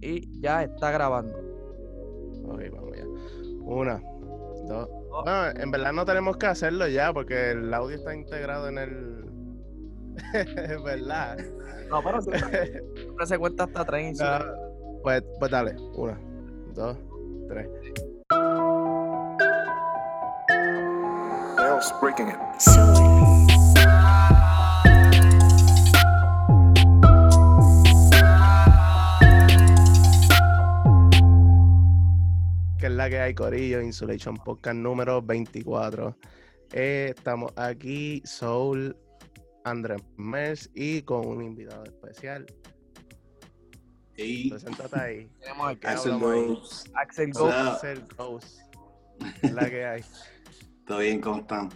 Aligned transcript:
y 0.00 0.40
ya 0.40 0.62
está 0.62 0.90
grabando. 0.90 1.36
Ok, 2.46 2.62
vamos 2.72 2.96
ya. 2.96 3.04
Una, 3.64 4.00
dos. 4.66 4.88
Bueno, 5.24 5.60
en 5.60 5.70
verdad 5.70 5.92
no 5.92 6.04
tenemos 6.04 6.36
que 6.36 6.46
hacerlo 6.46 6.86
ya 6.88 7.12
porque 7.12 7.50
el 7.52 7.72
audio 7.72 7.96
está 7.96 8.14
integrado 8.14 8.68
en 8.68 8.78
el. 8.78 9.24
es 10.34 10.82
verdad. 10.82 11.38
No, 11.88 12.02
pero 12.02 12.20
siempre, 12.20 12.82
siempre 12.94 13.26
se 13.26 13.38
cuenta 13.38 13.64
hasta 13.64 13.84
30. 13.84 14.36
Ah, 14.36 14.54
pues, 15.02 15.22
pues 15.38 15.50
dale. 15.50 15.76
Una, 15.96 16.18
dos, 16.74 16.96
tres. 17.48 17.68
Bells 21.56 21.94
breaking 22.00 22.28
it. 22.28 23.17
La 33.08 33.10
que 33.10 33.20
hay, 33.20 33.34
Corillo, 33.34 33.80
Insulation 33.80 34.36
Podcast 34.36 34.76
número 34.76 35.22
24. 35.22 36.14
Eh, 36.72 37.14
estamos 37.16 37.50
aquí, 37.56 38.20
Soul, 38.26 38.94
Andrés 39.64 40.02
Mers 40.18 40.68
y 40.74 41.00
con 41.00 41.26
un 41.26 41.42
invitado 41.42 41.84
especial. 41.84 42.44
Hey, 44.14 44.50
Preséntate 44.50 45.00
ahí. 45.00 45.30
Tenemos 45.40 45.70
aquí 45.70 45.86
Axel? 45.86 46.20
Rose. 46.20 46.90
Axel 46.94 47.32
Ghost. 47.32 48.58
Es 49.40 49.52
la 49.52 49.70
que 49.70 49.86
hay. 49.86 50.04
¿Todo 50.86 50.98
bien? 50.98 51.22
¿Cómo 51.22 51.38
están? 51.38 51.70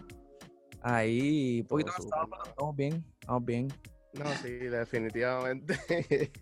Ahí, 0.82 1.60
un 1.62 1.66
poquito 1.66 1.92
cansado, 1.92 2.28
pero 2.28 2.44
estamos 2.44 2.76
bien, 2.76 3.04
estamos 3.20 3.44
bien. 3.46 3.68
No, 4.12 4.26
sí, 4.42 4.50
definitivamente. 4.50 5.78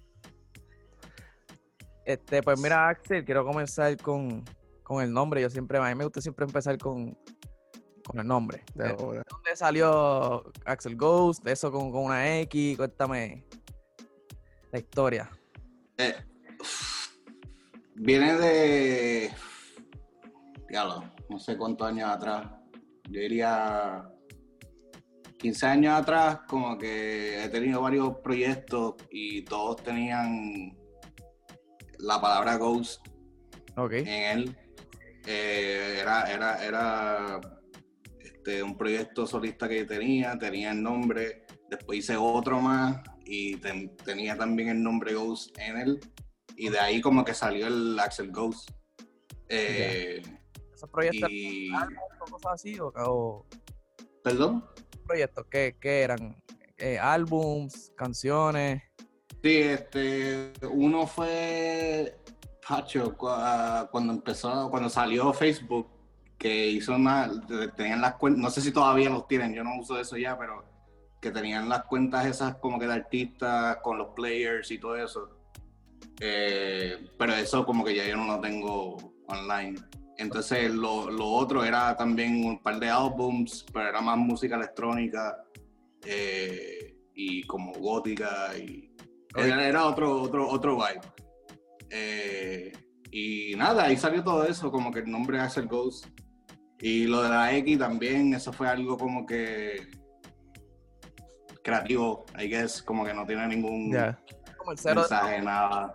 Este, 2.03 2.43
pues 2.43 2.59
mira, 2.59 2.89
Axel, 2.89 3.25
quiero 3.25 3.45
comenzar 3.45 3.97
con, 3.99 4.43
con 4.91 5.05
el 5.05 5.13
nombre. 5.13 5.41
Yo 5.41 5.49
siempre, 5.49 5.79
a 5.79 5.83
mí 5.83 5.95
me 5.95 6.03
gusta 6.03 6.21
siempre 6.21 6.45
empezar 6.45 6.77
con, 6.77 7.17
con 8.05 8.19
el 8.19 8.27
nombre. 8.27 8.65
De 8.75 8.89
¿De 8.89 8.95
una. 8.95 9.23
dónde 9.31 9.55
salió 9.55 10.43
Axel 10.65 10.97
Ghost? 10.97 11.45
De 11.45 11.53
eso 11.53 11.71
con, 11.71 11.93
con 11.93 12.07
una 12.07 12.41
X, 12.41 12.77
cuéntame 12.77 13.47
la 14.73 14.79
historia. 14.81 15.31
Eh, 15.97 16.17
viene 17.95 18.37
de. 18.37 19.31
Diablo, 20.69 21.05
no 21.29 21.39
sé 21.39 21.57
cuántos 21.57 21.87
años 21.87 22.11
atrás. 22.11 22.51
Yo 23.09 23.21
diría. 23.21 24.05
15 25.39 25.67
años 25.67 25.95
atrás, 25.99 26.41
como 26.49 26.77
que 26.77 27.43
he 27.45 27.49
tenido 27.49 27.81
varios 27.81 28.19
proyectos 28.19 28.95
y 29.11 29.43
todos 29.45 29.83
tenían 29.83 30.77
la 31.99 32.21
palabra 32.21 32.57
ghost 32.57 33.01
Ok. 33.77 33.93
en 33.93 34.09
él. 34.09 34.59
Eh, 35.27 35.99
era 36.01 36.33
era, 36.33 36.65
era 36.65 37.41
este, 38.19 38.63
un 38.63 38.77
proyecto 38.77 39.27
solista 39.27 39.69
que 39.69 39.85
tenía, 39.85 40.39
tenía 40.39 40.73
el 40.73 40.83
nombre, 40.83 41.45
después 41.69 41.99
hice 41.99 42.17
otro 42.17 42.61
más 42.61 43.03
y 43.25 43.57
ten- 43.57 43.95
tenía 44.05 44.37
también 44.37 44.71
el 44.71 44.83
nombre 44.83 45.15
Ghost 45.15 45.57
en 45.59 45.77
él. 45.79 46.01
Y 46.57 46.69
de 46.69 46.79
ahí 46.79 47.01
como 47.01 47.25
que 47.25 47.33
salió 47.35 47.67
el 47.67 47.99
Axel 47.99 48.31
Ghost. 48.31 48.71
Eh, 49.49 50.23
¿Esos 50.75 50.91
proyectos 50.91 51.29
y... 51.31 51.71
cosas 52.19 52.53
así? 52.53 52.79
¿O, 52.79 52.93
o 52.97 53.47
¿Perdón? 54.23 54.65
proyectos? 55.07 55.47
¿Qué, 55.51 55.77
qué 55.81 56.03
eran? 56.03 56.37
Eh, 56.77 56.99
¿Álbums? 56.99 57.93
¿Canciones? 57.97 58.83
Sí, 59.43 59.57
este, 59.59 60.53
uno 60.71 61.07
fue 61.07 62.15
Pacho 62.71 63.17
cu- 63.17 63.27
ah, 63.29 63.89
cuando 63.91 64.13
empezó, 64.13 64.71
cuando 64.71 64.89
salió 64.89 65.33
Facebook, 65.33 65.89
que 66.39 66.69
hizo 66.69 66.95
una, 66.95 67.29
tenían 67.77 68.01
las 68.01 68.15
cuentas, 68.15 68.41
no 68.41 68.49
sé 68.49 68.61
si 68.61 68.71
todavía 68.71 69.11
los 69.11 69.27
tienen, 69.27 69.53
yo 69.53 69.65
no 69.65 69.77
uso 69.77 69.99
eso 69.99 70.17
ya, 70.17 70.39
pero 70.39 70.65
que 71.21 71.33
tenían 71.33 71.69
las 71.69 71.83
cuentas 71.87 72.27
esas 72.27 72.55
como 72.59 72.79
que 72.79 72.87
de 72.87 72.95
artistas 72.95 73.79
con 73.83 73.99
los 73.99 74.11
players 74.15 74.71
y 74.71 74.79
todo 74.79 74.95
eso. 74.97 75.29
Eh, 76.21 77.11
pero 77.19 77.35
eso 77.35 77.67
como 77.67 77.85
que 77.85 77.97
ya 77.97 78.07
yo 78.07 78.17
no 78.17 78.27
lo 78.27 78.41
tengo 78.41 78.97
online. 79.27 79.75
Entonces 80.19 80.73
lo, 80.73 81.11
lo 81.11 81.27
otro 81.27 81.65
era 81.65 81.97
también 81.97 82.45
un 82.45 82.63
par 82.63 82.79
de 82.79 82.89
álbums, 82.89 83.67
pero 83.73 83.89
era 83.89 84.01
más 84.01 84.17
música 84.17 84.55
electrónica 84.55 85.43
eh, 86.07 86.95
y 87.15 87.43
como 87.49 87.73
gótica 87.73 88.57
y 88.57 88.95
era, 89.35 89.67
era 89.67 89.87
otro, 89.87 90.23
otro, 90.23 90.49
otro 90.49 90.77
vibe. 90.77 91.01
Eh, 91.91 92.73
y 93.11 93.55
nada, 93.57 93.85
ahí 93.85 93.97
salió 93.97 94.23
todo 94.23 94.45
eso, 94.45 94.71
como 94.71 94.93
que 94.93 95.01
el 95.01 95.11
nombre 95.11 95.41
Axel 95.41 95.67
Ghost. 95.67 96.07
Y 96.81 97.05
lo 97.05 97.23
de 97.23 97.29
la 97.29 97.55
X 97.57 97.79
también, 97.79 98.33
eso 98.33 98.53
fue 98.53 98.69
algo 98.69 98.97
como 98.97 99.27
que 99.27 99.89
creativo, 101.63 102.25
I 102.39 102.49
guess, 102.49 102.83
como 102.83 103.05
que 103.05 103.13
no 103.13 103.27
tiene 103.27 103.47
ningún 103.49 103.91
mensaje, 104.67 105.43
nada. 105.43 105.93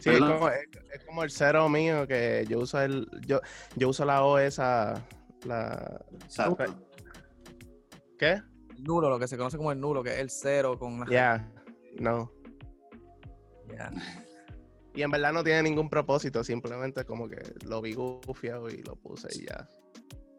Sí, 0.00 0.10
es 0.10 0.20
como, 0.20 0.48
es, 0.48 0.60
es 0.94 1.04
como 1.04 1.24
el 1.24 1.30
cero 1.30 1.68
mío 1.68 2.06
que 2.06 2.44
yo 2.48 2.60
uso 2.60 2.80
el. 2.80 3.08
Yo, 3.26 3.40
yo 3.74 3.88
uso 3.88 4.04
la 4.04 4.22
O 4.22 4.38
esa. 4.38 5.04
La. 5.44 6.00
Exacto. 6.22 6.64
¿Qué? 8.16 8.40
el 8.78 8.84
nulo, 8.84 9.10
lo 9.10 9.18
que 9.18 9.26
se 9.26 9.36
conoce 9.36 9.56
como 9.56 9.72
el 9.72 9.80
nulo, 9.80 10.02
que 10.02 10.10
es 10.10 10.20
el 10.20 10.30
cero 10.30 10.78
con 10.78 11.00
la... 11.00 11.06
Ya. 11.10 11.52
No. 11.98 12.32
Ya. 13.76 13.90
Y 14.94 15.02
en 15.02 15.10
verdad 15.10 15.32
no 15.32 15.44
tiene 15.44 15.62
ningún 15.62 15.88
propósito, 15.88 16.42
simplemente 16.42 17.04
como 17.04 17.28
que 17.28 17.40
lo 17.64 17.80
vi 17.80 17.94
gufiado 17.94 18.68
y 18.68 18.82
lo 18.82 18.96
puse 18.96 19.28
y 19.38 19.46
ya. 19.46 19.68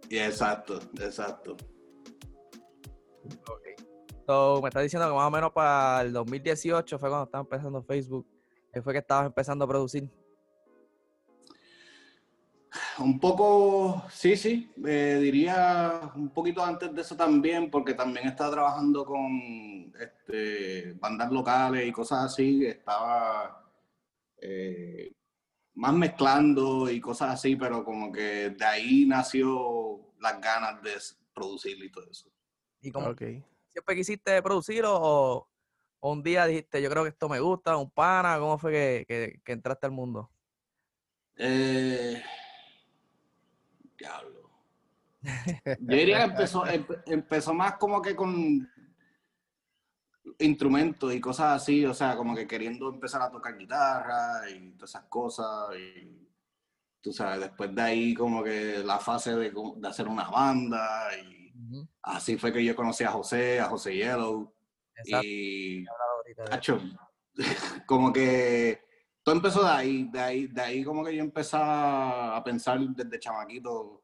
Y 0.09 0.17
exacto, 0.17 0.79
exacto. 0.99 1.55
Ok. 3.47 3.67
So, 4.25 4.59
me 4.61 4.69
estás 4.69 4.83
diciendo 4.83 5.07
que 5.07 5.15
más 5.15 5.27
o 5.27 5.31
menos 5.31 5.51
para 5.51 6.01
el 6.01 6.13
2018 6.13 6.99
fue 6.99 7.09
cuando 7.09 7.25
estaba 7.25 7.41
empezando 7.41 7.81
Facebook, 7.83 8.27
que 8.73 8.81
fue 8.81 8.93
que 8.93 8.99
estabas 8.99 9.27
empezando 9.27 9.65
a 9.65 9.67
producir. 9.67 10.09
Un 12.99 13.19
poco, 13.19 14.03
sí, 14.11 14.35
sí, 14.35 14.71
eh, 14.85 15.19
diría 15.21 16.11
un 16.15 16.29
poquito 16.29 16.63
antes 16.63 16.93
de 16.93 17.01
eso 17.01 17.15
también, 17.15 17.71
porque 17.71 17.93
también 17.93 18.27
estaba 18.27 18.51
trabajando 18.51 19.05
con 19.05 19.91
este, 19.99 20.93
bandas 20.99 21.31
locales 21.31 21.87
y 21.87 21.91
cosas 21.91 22.25
así, 22.25 22.65
estaba 22.65 23.68
eh, 24.41 25.13
más 25.75 25.93
mezclando 25.93 26.89
y 26.89 26.99
cosas 26.99 27.31
así, 27.33 27.55
pero 27.55 27.83
como 27.83 28.11
que 28.11 28.49
de 28.49 28.65
ahí 28.65 29.05
nació 29.05 30.13
las 30.19 30.39
ganas 30.41 30.81
de 30.83 30.91
producir 31.33 31.83
y 31.83 31.91
todo 31.91 32.05
eso. 32.09 32.29
¿Y 32.81 32.91
como 32.91 33.13
siempre 33.15 33.95
quisiste 33.95 34.41
producir 34.41 34.83
o, 34.85 35.47
o 35.99 36.11
un 36.11 36.23
día 36.23 36.45
dijiste, 36.45 36.81
yo 36.81 36.89
creo 36.89 37.03
que 37.03 37.09
esto 37.09 37.29
me 37.29 37.39
gusta, 37.39 37.77
un 37.77 37.89
pana? 37.91 38.37
¿Cómo 38.39 38.57
fue 38.57 38.71
que, 38.71 39.05
que- 39.07 39.41
que 39.43 39.51
entraste 39.51 39.85
al 39.85 39.91
mundo? 39.93 40.31
Eh, 41.37 42.21
diablo. 43.97 44.49
Yo 45.79 45.95
diría 45.97 46.17
que 46.19 46.31
empezó, 46.31 46.63
empe- 46.65 47.01
empezó 47.05 47.53
más 47.53 47.75
como 47.77 48.01
que 48.01 48.15
con 48.15 48.69
instrumentos 50.39 51.13
y 51.13 51.19
cosas 51.19 51.61
así, 51.61 51.85
o 51.85 51.93
sea, 51.93 52.15
como 52.15 52.35
que 52.35 52.47
queriendo 52.47 52.89
empezar 52.89 53.21
a 53.21 53.31
tocar 53.31 53.57
guitarra 53.57 54.49
y 54.49 54.71
todas 54.71 54.91
esas 54.91 55.03
cosas. 55.05 55.75
Y 55.77 56.27
tú 57.01 57.11
sabes, 57.11 57.39
después 57.39 57.73
de 57.73 57.81
ahí 57.81 58.13
como 58.13 58.43
que 58.43 58.79
la 58.85 58.99
fase 58.99 59.35
de, 59.35 59.53
hacer 59.87 60.07
una 60.07 60.29
banda 60.29 61.09
y 61.17 61.53
así 62.03 62.37
fue 62.37 62.53
que 62.53 62.63
yo 62.63 62.75
conocí 62.75 63.03
a 63.03 63.11
José, 63.11 63.59
a 63.59 63.65
José 63.65 63.95
Yellow 63.95 64.53
Exacto. 64.95 65.27
y 65.27 65.85
Tacho, 66.45 66.81
como 67.85 68.13
que 68.13 68.81
todo 69.23 69.35
empezó 69.35 69.63
de 69.63 69.69
ahí, 69.69 70.03
de 70.11 70.19
ahí, 70.19 70.47
de 70.47 70.61
ahí 70.61 70.83
como 70.83 71.03
que 71.03 71.15
yo 71.15 71.23
empezaba 71.23 72.35
a 72.35 72.43
pensar 72.43 72.79
desde 72.79 73.19
chamaquito, 73.19 74.03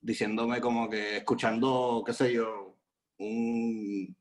diciéndome 0.00 0.60
como 0.60 0.88
que, 0.88 1.18
escuchando, 1.18 2.02
qué 2.06 2.12
sé 2.12 2.32
yo, 2.32 2.76
un 3.18 4.16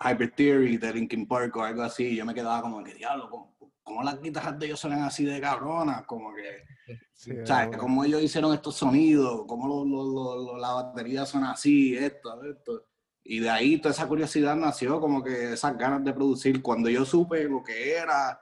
Hyper 0.00 0.30
Theory 0.34 0.76
de 0.76 0.92
Linkin 0.92 1.26
Park 1.26 1.56
o 1.56 1.62
algo 1.62 1.82
así, 1.82 2.14
yo 2.14 2.24
me 2.26 2.34
quedaba 2.34 2.60
como 2.62 2.82
que, 2.84 2.94
diablo, 2.94 3.28
¿cómo, 3.30 3.56
cómo 3.82 4.02
las 4.02 4.20
guitarras 4.20 4.58
de 4.58 4.66
ellos 4.66 4.80
suenan 4.80 5.02
así 5.02 5.24
de 5.24 5.40
cabronas? 5.40 6.04
Como 6.06 6.34
que, 6.34 6.64
Sí, 7.14 7.32
o 7.32 7.46
sea, 7.46 7.66
bueno. 7.66 7.78
cómo 7.82 8.04
ellos 8.04 8.22
hicieron 8.22 8.52
estos 8.52 8.76
sonidos, 8.76 9.44
cómo 9.46 9.66
lo- 9.66 9.84
lo- 9.84 10.36
lo- 10.44 10.58
la 10.58 10.72
batería 10.74 11.24
suena 11.24 11.52
así, 11.52 11.96
esto, 11.96 12.42
esto. 12.44 12.84
Y 13.24 13.40
de 13.40 13.50
ahí 13.50 13.78
toda 13.80 13.92
esa 13.94 14.06
curiosidad 14.06 14.54
nació, 14.54 15.00
como 15.00 15.22
que 15.22 15.54
esas 15.54 15.76
ganas 15.76 16.04
de 16.04 16.12
producir. 16.12 16.62
Cuando 16.62 16.88
yo 16.88 17.04
supe 17.04 17.44
lo 17.44 17.62
que 17.62 17.94
era 17.96 18.38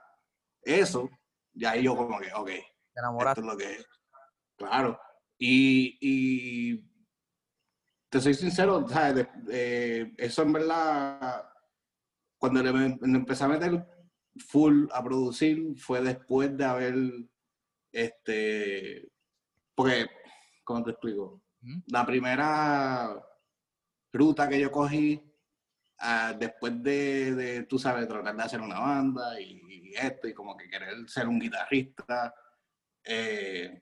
eso, 0.61 1.09
ya 1.53 1.71
ahí 1.71 1.83
yo 1.83 1.95
como 1.95 2.19
que, 2.19 2.31
ok, 2.33 2.49
esto 3.29 3.41
es 3.41 3.47
lo 3.47 3.57
que 3.57 3.71
es. 3.73 3.87
Claro. 4.57 4.99
Y, 5.39 5.97
y 6.01 6.85
te 8.15 8.21
soy 8.21 8.33
sincero, 8.33 8.85
eh, 9.51 10.13
eso 10.15 10.43
en 10.43 10.53
verdad, 10.53 11.49
cuando 12.37 12.63
le, 12.63 12.71
me- 12.71 12.97
empecé 13.17 13.43
a 13.43 13.49
meter 13.49 13.85
full 14.37 14.87
a 14.93 15.03
producir 15.03 15.75
fue 15.77 16.01
después 16.01 16.55
de 16.57 16.63
haber, 16.63 16.95
este, 17.91 19.11
porque, 19.75 20.05
¿cómo 20.63 20.81
te 20.85 20.91
explico? 20.91 21.41
La 21.87 22.05
primera 22.05 23.21
ruta 24.13 24.47
que 24.47 24.61
yo 24.61 24.71
cogí, 24.71 25.21
ah, 25.99 26.33
después 26.39 26.81
de, 26.81 27.35
de, 27.35 27.63
tú 27.63 27.77
sabes, 27.77 28.07
tratar 28.07 28.33
de 28.33 28.43
hacer 28.43 28.61
una 28.61 28.79
banda 28.79 29.41
y, 29.41 29.61
y 29.89 29.93
esto, 29.93 30.29
y 30.29 30.33
como 30.33 30.55
que 30.55 30.69
querer 30.69 31.09
ser 31.09 31.27
un 31.27 31.37
guitarrista, 31.37 32.33
eh, 33.03 33.81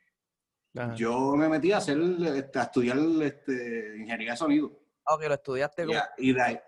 Ajá. 0.76 0.96
yo 0.96 1.36
me 1.36 1.48
metí 1.50 1.72
a 1.72 1.78
hacer, 1.78 2.00
este, 2.36 2.60
a 2.60 2.64
estudiar 2.64 2.98
este, 3.22 3.96
ingeniería 3.98 4.32
de 4.32 4.38
sonido. 4.38 4.72
Ah, 5.06 5.16
ok, 5.16 5.24
lo 5.28 5.34
estudiaste 5.36 5.84
Y, 5.84 5.86
como 5.86 6.00
a- 6.00 6.10
y 6.18 6.34
de 6.34 6.42
ahí, 6.42 6.60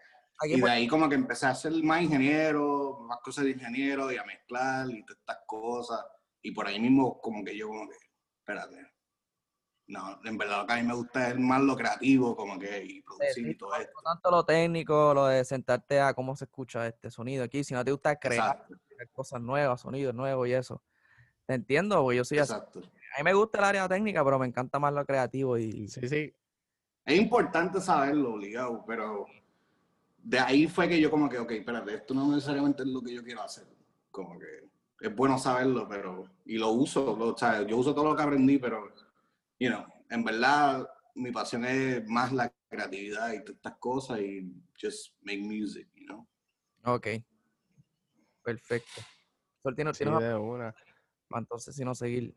y 0.44 0.62
de 0.62 0.88
como 0.88 1.10
que 1.10 1.16
empecé 1.16 1.48
a 1.48 1.56
ser 1.56 1.72
más 1.84 2.02
ingeniero, 2.04 3.00
más 3.08 3.20
cosas 3.24 3.46
de 3.46 3.52
ingeniero 3.52 4.12
y 4.12 4.18
a 4.18 4.24
mezclar 4.24 4.90
y 4.90 5.04
todas 5.06 5.20
estas 5.20 5.38
cosas. 5.48 6.06
Y 6.42 6.52
por 6.52 6.68
ahí 6.68 6.80
mismo 6.80 7.20
como 7.20 7.44
que 7.44 7.58
yo 7.58 7.68
como 7.68 7.88
que, 7.88 7.96
espérate. 8.40 8.92
No, 9.88 10.20
en 10.24 10.38
verdad 10.38 10.62
lo 10.62 10.68
que 10.68 10.74
a 10.74 10.76
mí 10.78 10.84
me 10.84 10.96
gusta 10.96 11.30
es 11.30 11.40
más 11.40 11.62
lo 11.62 11.76
creativo, 11.76 12.36
como 12.36 12.58
que, 12.58 12.84
y 12.84 13.02
producir 13.04 13.34
sí, 13.46 13.50
y 13.52 13.56
todo 13.58 13.76
esto. 13.76 13.92
no 13.96 14.02
tanto 14.14 14.32
lo 14.32 14.44
técnico, 14.44 15.14
lo 15.14 15.28
de 15.28 15.46
sentarte 15.46 16.00
a 16.00 16.14
cómo 16.14 16.36
se 16.36 16.46
escucha 16.46 16.88
este 16.88 17.12
sonido 17.12 17.44
aquí, 17.44 17.64
si 17.64 17.74
no 17.76 17.86
te 17.86 17.92
gusta 17.92 18.16
crear, 18.16 18.66
Exacto, 18.68 18.76
cosas 19.14 19.42
nuevas, 19.42 19.82
sonidos 19.82 20.14
nuevos 20.16 20.48
y 20.48 20.54
eso. 20.54 20.84
Te 21.46 21.54
entiendo, 21.54 22.02
porque 22.02 22.18
yo 22.18 22.26
soy 22.26 22.40
así. 22.40 22.54
A 23.16 23.20
mí 23.20 23.24
me 23.24 23.34
gusta 23.34 23.60
el 23.60 23.64
área 23.64 23.88
técnica, 23.88 24.24
pero 24.26 24.38
me 24.38 24.46
encanta 24.46 24.78
más 24.78 24.94
lo 24.94 25.06
creativo 25.06 25.58
y 25.58 25.88
Sí, 25.88 26.08
sí. 26.08 26.34
Es 27.06 27.18
importante 27.18 27.80
saberlo, 27.80 28.34
obligado, 28.34 28.84
pero 28.86 29.26
de 30.18 30.40
ahí 30.40 30.68
fue 30.68 30.90
que 30.90 31.00
yo 31.00 31.10
como 31.12 31.30
que, 31.30 31.38
ok, 31.38 31.52
espérate, 31.52 31.94
esto 31.94 32.14
no 32.14 32.32
necesariamente 32.34 32.84
es 32.84 32.90
lo 32.90 33.02
que 33.02 33.14
yo 33.14 33.24
quiero 33.24 33.42
hacer. 33.44 33.68
Como 34.10 34.38
que 34.40 34.48
es 35.00 35.16
bueno 35.16 35.38
saberlo, 35.38 35.88
pero, 35.88 36.26
y 36.46 36.58
lo 36.58 36.72
uso, 36.72 37.16
lo, 37.16 37.34
o 37.34 37.38
sea, 37.38 37.62
yo 37.62 37.78
uso 37.78 37.94
todo 37.94 38.06
lo 38.06 38.16
que 38.16 38.24
aprendí, 38.24 38.58
pero, 38.58 38.92
you 39.60 39.70
know, 39.70 39.86
en 40.10 40.24
verdad 40.24 40.88
mi 41.14 41.32
pasión 41.32 41.64
es 41.64 42.06
más 42.08 42.34
la 42.34 42.52
creatividad 42.68 43.32
y 43.34 43.40
todas 43.40 43.56
estas 43.58 43.78
cosas 43.78 44.20
y 44.20 44.52
just 44.82 45.14
make 45.22 45.40
music, 45.40 45.88
you 45.96 46.06
know. 46.08 46.28
Ok. 46.84 47.08
Perfecto. 48.44 49.02
Sol, 49.64 49.76
¿tienes, 49.76 49.98
Sí, 49.98 50.04
una. 50.06 50.76
entonces, 51.32 51.76
si 51.76 51.86
no 51.86 51.96
seguir. 51.96 52.36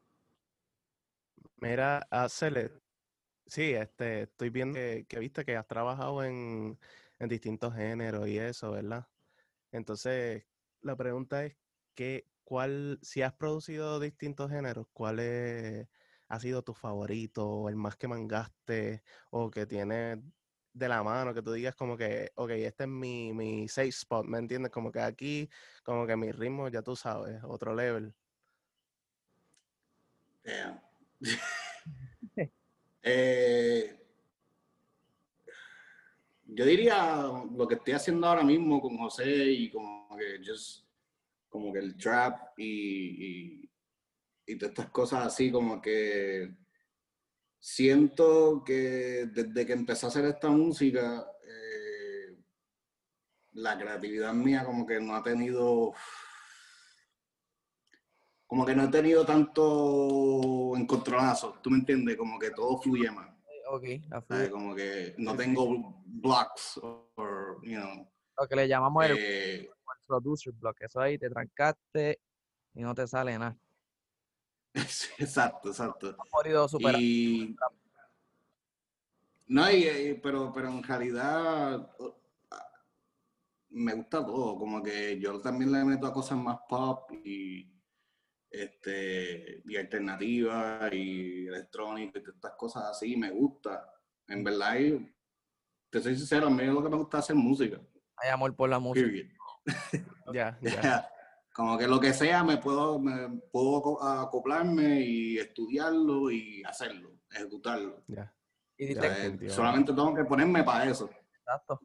Mira, 1.60 2.06
Acele, 2.10 2.70
sí, 3.46 3.72
este, 3.74 4.22
estoy 4.24 4.50
viendo 4.50 4.74
que, 4.76 5.06
que 5.08 5.18
viste 5.20 5.44
que 5.44 5.56
has 5.56 5.66
trabajado 5.68 6.24
en, 6.24 6.78
en 7.18 7.28
distintos 7.28 7.74
géneros 7.74 8.28
y 8.28 8.38
eso, 8.38 8.72
¿verdad? 8.72 9.08
Entonces, 9.72 10.46
la 10.82 10.96
pregunta 10.96 11.44
es, 11.46 11.58
¿qué, 11.94 12.30
cuál, 12.44 12.98
si 13.02 13.22
has 13.22 13.34
producido 13.34 14.00
distintos 14.00 14.50
géneros, 14.50 14.88
cuál 14.92 15.20
es- 15.20 15.88
ha 16.28 16.40
sido 16.40 16.62
tu 16.64 16.74
favorito, 16.74 17.48
o 17.48 17.68
el 17.70 17.76
más 17.76 17.96
que 17.96 18.08
mangaste, 18.08 19.02
o 19.30 19.50
que 19.50 19.66
tienes 19.66 20.18
de 20.74 20.88
la 20.88 21.02
mano, 21.04 21.34
que 21.34 21.42
tú 21.42 21.52
digas 21.52 21.74
como 21.76 21.96
que, 21.98 22.32
ok, 22.36 22.50
este 22.52 22.84
es 22.84 22.90
mi, 22.90 23.32
mi 23.34 23.68
safe 23.68 23.88
spot, 23.90 24.26
¿me 24.26 24.38
entiendes? 24.38 24.72
Como 24.72 24.92
que 24.92 25.00
aquí, 25.00 25.50
como 25.84 26.06
que 26.06 26.16
mi 26.16 26.32
ritmo, 26.32 26.68
ya 26.68 26.82
tú 26.82 26.96
sabes, 26.96 27.42
otro 27.44 27.74
level. 27.74 28.14
Eh, 33.10 33.98
yo 36.44 36.66
diría 36.66 37.22
lo 37.56 37.66
que 37.66 37.76
estoy 37.76 37.94
haciendo 37.94 38.26
ahora 38.26 38.42
mismo 38.42 38.82
con 38.82 38.98
José 38.98 39.46
y 39.46 39.70
como 39.70 40.14
que 40.18 40.40
just 40.44 40.84
como 41.48 41.72
que 41.72 41.78
el 41.78 41.96
trap 41.96 42.58
y, 42.58 43.70
y, 44.46 44.58
todas 44.58 44.70
estas 44.72 44.90
cosas 44.90 45.26
así 45.26 45.50
como 45.50 45.80
que 45.80 46.52
siento 47.58 48.62
que 48.64 49.30
desde 49.32 49.64
que 49.64 49.72
empecé 49.72 50.04
a 50.04 50.08
hacer 50.08 50.24
esta 50.26 50.50
música 50.50 51.26
eh, 51.44 52.36
la 53.52 53.78
creatividad 53.78 54.34
mía 54.34 54.64
como 54.64 54.86
que 54.86 55.00
no 55.00 55.14
ha 55.14 55.22
tenido 55.22 55.94
como 58.48 58.64
que 58.64 58.74
no 58.74 58.84
he 58.84 58.88
tenido 58.88 59.26
tanto 59.26 60.74
encontronazo, 60.74 61.58
¿tú 61.62 61.68
me 61.70 61.76
entiendes? 61.78 62.16
Como 62.16 62.38
que 62.38 62.50
todo 62.50 62.78
fluye 62.78 63.10
más. 63.10 63.28
Ok, 63.70 63.84
la 64.08 64.22
¿sabes? 64.22 64.48
fluye. 64.48 64.50
Como 64.50 64.74
que 64.74 65.14
no 65.18 65.36
tengo 65.36 66.02
blocks 66.06 66.80
o, 66.82 67.12
you 67.62 67.78
know. 67.78 68.10
Lo 68.38 68.48
que 68.48 68.56
le 68.56 68.66
llamamos 68.66 69.04
el, 69.04 69.18
eh, 69.18 69.60
el 69.66 69.70
producer 70.06 70.54
block. 70.54 70.80
Eso 70.80 70.98
ahí 70.98 71.18
te 71.18 71.28
trancaste 71.28 72.20
y 72.74 72.80
no 72.80 72.94
te 72.94 73.06
sale 73.06 73.38
nada. 73.38 73.54
exacto, 75.18 75.68
exacto. 75.68 76.16
Y 76.78 77.54
no, 79.48 79.70
y, 79.70 79.86
y- 79.88 80.14
pero, 80.22 80.50
pero 80.54 80.68
en 80.68 80.82
realidad 80.82 81.90
me 83.70 83.92
gusta 83.92 84.24
todo, 84.24 84.58
como 84.58 84.82
que 84.82 85.20
yo 85.20 85.38
también 85.42 85.70
le 85.70 85.84
meto 85.84 86.06
a 86.06 86.12
cosas 86.14 86.38
más 86.38 86.60
pop 86.66 87.10
y 87.12 87.77
este 88.50 89.62
y 89.64 89.76
alternativas 89.76 90.92
y 90.92 91.46
electrónica 91.46 92.18
y 92.18 92.22
todas 92.22 92.36
estas 92.36 92.52
cosas 92.56 92.84
así, 92.90 93.16
me 93.16 93.30
gusta. 93.30 93.92
En 94.26 94.44
verdad, 94.44 94.76
y 94.78 95.14
te 95.90 96.00
soy 96.00 96.16
sincero, 96.16 96.46
a 96.46 96.50
mí 96.50 96.64
lo 96.66 96.82
que 96.82 96.88
me 96.90 96.96
gusta 96.96 97.18
es 97.18 97.24
hacer 97.24 97.36
música, 97.36 97.80
Hay 98.16 98.30
amor 98.30 98.54
por 98.54 98.68
la 98.68 98.78
música. 98.78 99.08
Ya. 100.32 100.58
Como 101.54 101.76
que 101.76 101.88
lo 101.88 101.98
que 101.98 102.12
sea, 102.12 102.44
me 102.44 102.58
puedo, 102.58 102.98
me 103.00 103.40
puedo 103.50 103.78
aco- 103.78 104.00
acoplarme 104.02 105.00
y 105.00 105.38
estudiarlo 105.38 106.30
y 106.30 106.62
hacerlo, 106.64 107.18
ejecutarlo. 107.30 108.04
Ya. 108.06 108.32
Eh, 108.76 109.48
solamente 109.48 109.92
tengo 109.92 110.14
que 110.14 110.24
ponerme 110.24 110.62
para 110.62 110.84
eso. 110.88 111.10
exacto. 111.40 111.80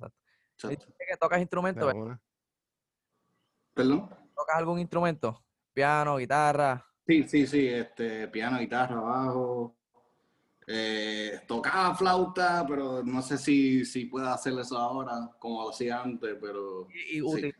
Exacto. 0.00 0.68
Dices 0.70 0.94
que 1.08 1.16
tocas 1.18 1.40
instrumentos. 1.40 1.94
¿Perdón? 3.74 4.08
¿Tocas 4.34 4.56
algún 4.56 4.80
instrumento? 4.80 5.45
Piano, 5.80 6.16
guitarra. 6.16 6.82
Sí, 7.06 7.24
sí, 7.24 7.46
sí, 7.46 7.68
este, 7.68 8.28
piano, 8.28 8.58
guitarra, 8.58 8.98
bajo. 8.98 9.76
Eh, 10.66 11.38
tocaba 11.46 11.94
flauta, 11.94 12.64
pero 12.66 13.02
no 13.04 13.20
sé 13.20 13.36
si, 13.36 13.84
si 13.84 14.06
puedo 14.06 14.26
hacer 14.26 14.54
eso 14.58 14.78
ahora 14.78 15.30
como 15.38 15.64
lo 15.64 15.68
hacía 15.70 16.00
antes, 16.00 16.34
pero 16.40 16.88
Y, 16.90 17.18
y 17.22 17.30
Sí. 17.30 17.52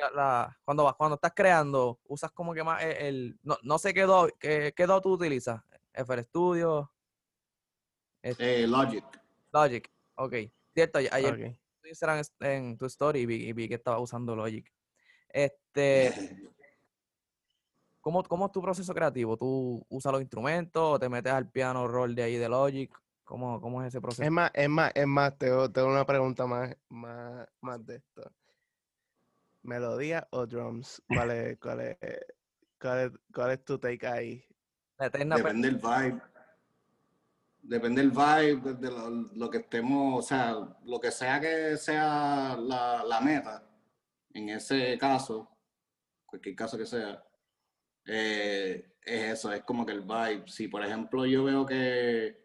la- 0.00 0.10
la- 0.14 0.58
cuando, 0.64 0.84
vas- 0.84 0.94
cuando 0.96 1.16
estás 1.16 1.32
creando, 1.36 2.00
usas 2.08 2.30
como 2.32 2.54
que 2.54 2.64
más 2.64 2.82
el, 2.82 2.96
el- 2.96 3.38
no, 3.42 3.58
no 3.62 3.76
sé 3.78 3.92
qué 3.92 4.04
do, 4.04 4.28
qué, 4.40 4.72
qué 4.74 4.86
do 4.86 4.98
tú 5.02 5.12
utilizas. 5.12 5.60
FL 5.92 6.22
Studio, 6.22 6.90
eh, 8.22 8.66
Logic. 8.66 9.04
Logic. 9.52 9.92
Ok. 10.14 10.34
Cierto, 10.72 10.98
ayer 11.12 11.34
Ok. 11.34 11.58
tu 11.82 11.88
Instagram 11.88 12.18
es- 12.20 12.32
en 12.40 12.78
tu 12.78 12.86
story 12.86 13.20
y 13.20 13.26
vi, 13.26 13.34
y 13.46 13.52
vi 13.52 13.68
que 13.68 13.74
estaba 13.74 13.98
usando 14.00 14.34
Logic. 14.34 14.66
Este, 15.28 16.10
¿cómo, 18.04 18.22
¿Cómo 18.22 18.46
es 18.46 18.52
tu 18.52 18.60
proceso 18.62 18.94
creativo? 18.94 19.36
¿Tú 19.36 19.84
usas 19.88 20.12
los 20.12 20.20
instrumentos 20.20 20.82
o 20.82 20.98
te 20.98 21.08
metes 21.08 21.32
al 21.32 21.48
piano 21.50 21.88
roll 21.88 22.14
de 22.14 22.22
ahí 22.22 22.36
de 22.36 22.48
Logic? 22.48 22.94
¿Cómo, 23.24 23.58
cómo 23.60 23.80
es 23.82 23.88
ese 23.88 24.00
proceso? 24.00 24.22
Es 24.22 24.30
más, 24.30 24.50
es 24.52 24.68
más, 24.68 24.92
es 24.94 25.06
más, 25.06 25.36
tengo, 25.38 25.70
tengo 25.72 25.88
una 25.88 26.04
pregunta 26.04 26.46
más, 26.46 26.76
más, 26.90 27.48
más 27.62 27.84
de 27.86 27.96
esto. 27.96 28.30
¿Melodía 29.62 30.28
o 30.30 30.46
drums? 30.46 31.02
¿Cuál 31.08 31.30
es, 31.30 31.58
cuál 31.58 31.80
es, 31.80 31.98
cuál 32.78 32.98
es, 33.00 33.12
cuál 33.32 33.50
es 33.52 33.64
tu 33.64 33.78
take 33.78 34.06
ahí? 34.06 34.44
La 34.98 35.06
eterna 35.06 35.36
pe- 35.36 35.42
Depende 35.42 35.70
del 35.70 35.76
vibe. 35.78 36.22
Depende 37.62 38.02
del 38.02 38.10
vibe, 38.10 38.74
de 38.74 38.90
lo, 38.90 39.08
lo 39.08 39.48
que 39.50 39.58
estemos, 39.58 40.18
o 40.18 40.22
sea, 40.22 40.54
lo 40.84 41.00
que 41.00 41.10
sea 41.10 41.40
que 41.40 41.78
sea 41.78 42.58
la, 42.60 43.02
la 43.04 43.20
meta, 43.22 43.66
en 44.34 44.50
ese 44.50 44.98
caso, 44.98 45.48
cualquier 46.26 46.54
caso 46.54 46.76
que 46.76 46.84
sea, 46.84 47.24
eh, 48.06 48.96
es 49.02 49.22
eso, 49.38 49.52
es 49.52 49.62
como 49.64 49.84
que 49.86 49.92
el 49.92 50.02
vibe. 50.02 50.44
Si 50.46 50.68
por 50.68 50.84
ejemplo 50.84 51.26
yo 51.26 51.44
veo 51.44 51.64
que, 51.66 52.42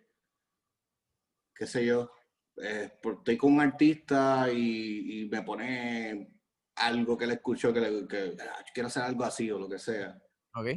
qué 1.56 1.68
sé 1.68 1.86
yo, 1.86 2.12
eh, 2.58 2.92
estoy 3.04 3.38
con 3.38 3.54
un 3.54 3.62
artista 3.62 4.48
y, 4.52 5.22
y 5.24 5.30
me 5.30 5.44
pone 5.44 6.36
algo 6.76 7.18
que 7.18 7.28
le 7.28 7.36
escucho 7.36 7.74
que, 7.74 7.80
le, 7.82 8.08
que 8.08 8.36
"Ah, 8.42 8.64
quiero 8.74 8.88
hacer 8.88 9.04
algo 9.04 9.24
así 9.24 9.50
o 9.52 9.60
lo 9.60 9.68
que 9.70 9.80
sea 9.80 10.22
Ok. 10.56 10.68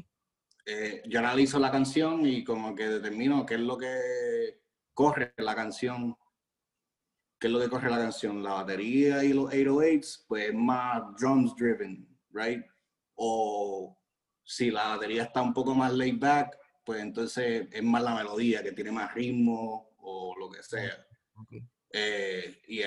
eh, 0.67 1.03
yo 1.09 1.19
analizo 1.21 1.59
la 1.59 1.71
canción 1.71 2.27
y 2.27 2.45
como 2.45 2.75
que 2.75 2.89
determino 2.89 3.45
qué 3.47 3.55
es 3.55 3.61
lo 3.61 3.77
que 3.79 4.61
corre 4.95 5.33
la 5.39 5.55
canción, 5.55 6.17
qué 7.41 7.47
es 7.49 7.53
lo 7.53 7.61
que 7.61 7.69
corre 7.69 7.91
la 7.91 7.99
canción, 7.99 8.43
la 8.43 8.55
batería 8.55 9.25
y 9.25 9.33
los 9.33 9.53
808s, 9.53 10.25
pues 10.29 10.49
es 10.49 10.55
más 10.55 11.03
drums 11.19 11.55
driven, 11.57 12.07
right? 12.33 12.65
O 13.15 13.99
si 14.53 14.71
la 14.71 14.89
batería 14.89 15.23
está 15.23 15.41
un 15.41 15.55
poco 15.55 15.75
más 15.75 15.95
laid 15.95 16.19
back, 16.19 16.59
pues 16.85 17.01
entonces 17.01 17.69
es 17.73 17.83
más 17.83 18.03
la 18.03 18.15
melodía 18.15 18.63
que 18.63 18.73
tiene 18.73 18.93
más 18.93 19.15
ritmo 19.15 19.89
o 19.97 20.35
lo 20.39 20.51
que 20.51 20.63
sea. 20.63 21.07
Eh, 21.91 22.61
y 22.69 22.83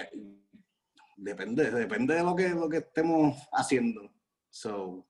depende, 1.18 1.72
depende 1.72 2.14
de 2.14 2.24
lo 2.24 2.36
que, 2.36 2.50
lo 2.50 2.70
que 2.70 2.78
estemos 2.78 3.36
haciendo. 3.52 4.14
So, 4.48 5.08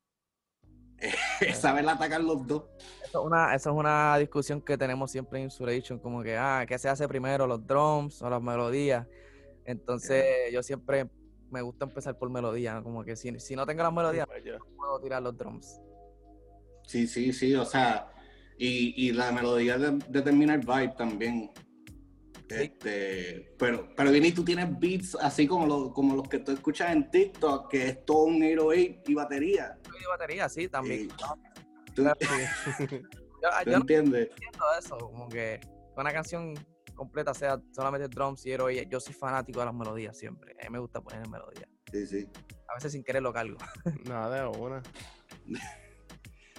saber 1.56 1.90
atacar 1.90 2.22
los 2.22 2.48
dos. 2.48 2.64
Eso 3.04 3.20
es, 3.20 3.26
una, 3.26 3.54
eso 3.54 3.72
es 3.72 3.76
una 3.76 4.18
discusión 4.18 4.62
que 4.62 4.78
tenemos 4.78 5.12
siempre 5.12 5.40
en 5.40 5.46
Insurrection, 5.46 6.00
como 6.00 6.24
que, 6.24 6.38
ah, 6.38 6.64
¿qué 6.66 6.80
se 6.80 6.88
hace 6.88 7.06
primero, 7.06 7.46
los 7.48 7.68
drums 7.68 8.22
o 8.22 8.30
las 8.30 8.42
melodías? 8.42 9.06
Entonces, 9.66 10.24
yo 10.54 10.64
siempre 10.64 11.10
me 11.50 11.62
gusta 11.62 11.84
empezar 11.84 12.18
por 12.18 12.30
melodía, 12.30 12.82
como 12.82 13.04
que 13.04 13.18
si, 13.18 13.38
si 13.42 13.58
no 13.58 13.66
tengo 13.66 13.84
las 13.84 13.94
melodías, 13.94 14.26
no 14.28 14.66
puedo 14.78 15.02
tirar 15.02 15.22
los 15.22 15.38
drums. 15.38 15.82
Sí, 16.88 17.08
sí, 17.08 17.34
sí, 17.34 17.56
o 17.56 17.66
sea, 17.66 18.08
y, 18.58 19.08
y 19.08 19.12
la 19.12 19.32
melodía 19.32 19.78
de- 19.78 20.04
determina 20.10 20.54
el 20.56 20.62
vibe 20.62 20.94
también. 20.98 21.52
Este, 22.50 23.56
pero, 23.58 23.90
pero 23.96 24.12
Vini, 24.12 24.32
tú 24.32 24.44
tienes 24.46 24.68
beats 24.80 25.16
así 25.16 25.48
como, 25.48 25.66
los 25.66 25.94
como 25.94 26.16
los 26.16 26.28
que 26.30 26.40
tú 26.40 26.52
escuchas 26.52 26.92
en 26.92 27.10
TikTok, 27.10 27.70
que 27.72 27.88
es 27.90 28.06
todo 28.06 28.26
un 28.26 28.36
808 28.44 29.02
y 29.08 29.14
batería. 29.16 29.80
Y 30.00 30.06
batería, 30.08 30.48
sí, 30.48 30.68
también. 30.68 31.06
Y 31.06 31.08
tú, 31.08 32.04
Claro, 32.04 32.20
¿tú 32.78 32.86
Yo, 32.86 33.50
yo 33.66 33.72
no 33.72 33.78
entiendes? 33.78 34.30
entiendo 34.30 34.66
eso, 34.80 34.98
como 34.98 35.28
que 35.28 35.60
una 35.98 36.12
canción 36.14 36.54
completa 36.94 37.34
sea 37.34 37.60
solamente 37.72 38.08
drums 38.08 38.46
y 38.46 38.52
héroe, 38.52 38.88
yo 38.90 39.00
soy 39.00 39.14
fanático 39.14 39.60
de 39.60 39.66
las 39.66 39.76
melodías 39.76 40.18
siempre. 40.18 40.56
A 40.62 40.64
mí 40.66 40.70
me 40.70 40.80
gusta 40.80 41.02
poner 41.02 41.28
melodías. 41.28 41.68
Sí, 41.92 42.06
sí. 42.06 42.30
A 42.70 42.76
veces 42.76 42.92
sin 42.92 43.04
querer 43.04 43.24
lo 43.24 43.34
cargo. 43.34 43.58
Nada 44.06 44.44
de 44.52 44.58
una. 44.60 44.84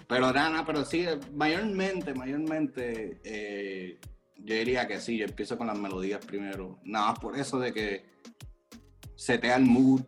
Pero 0.08 0.32
nada, 0.32 0.64
pero 0.64 0.84
sí, 0.84 1.04
mayormente, 1.34 2.14
mayormente, 2.14 3.20
eh, 3.24 3.98
yo 4.36 4.54
diría 4.54 4.86
que 4.86 5.00
sí, 5.00 5.16
yo 5.16 5.24
empiezo 5.24 5.58
con 5.58 5.66
las 5.66 5.78
melodías 5.78 6.24
primero. 6.24 6.78
Nada 6.84 7.08
más 7.10 7.18
por 7.18 7.36
eso 7.36 7.58
de 7.58 7.72
que 7.72 8.04
setea 9.16 9.56
el 9.56 9.64
mood, 9.64 10.02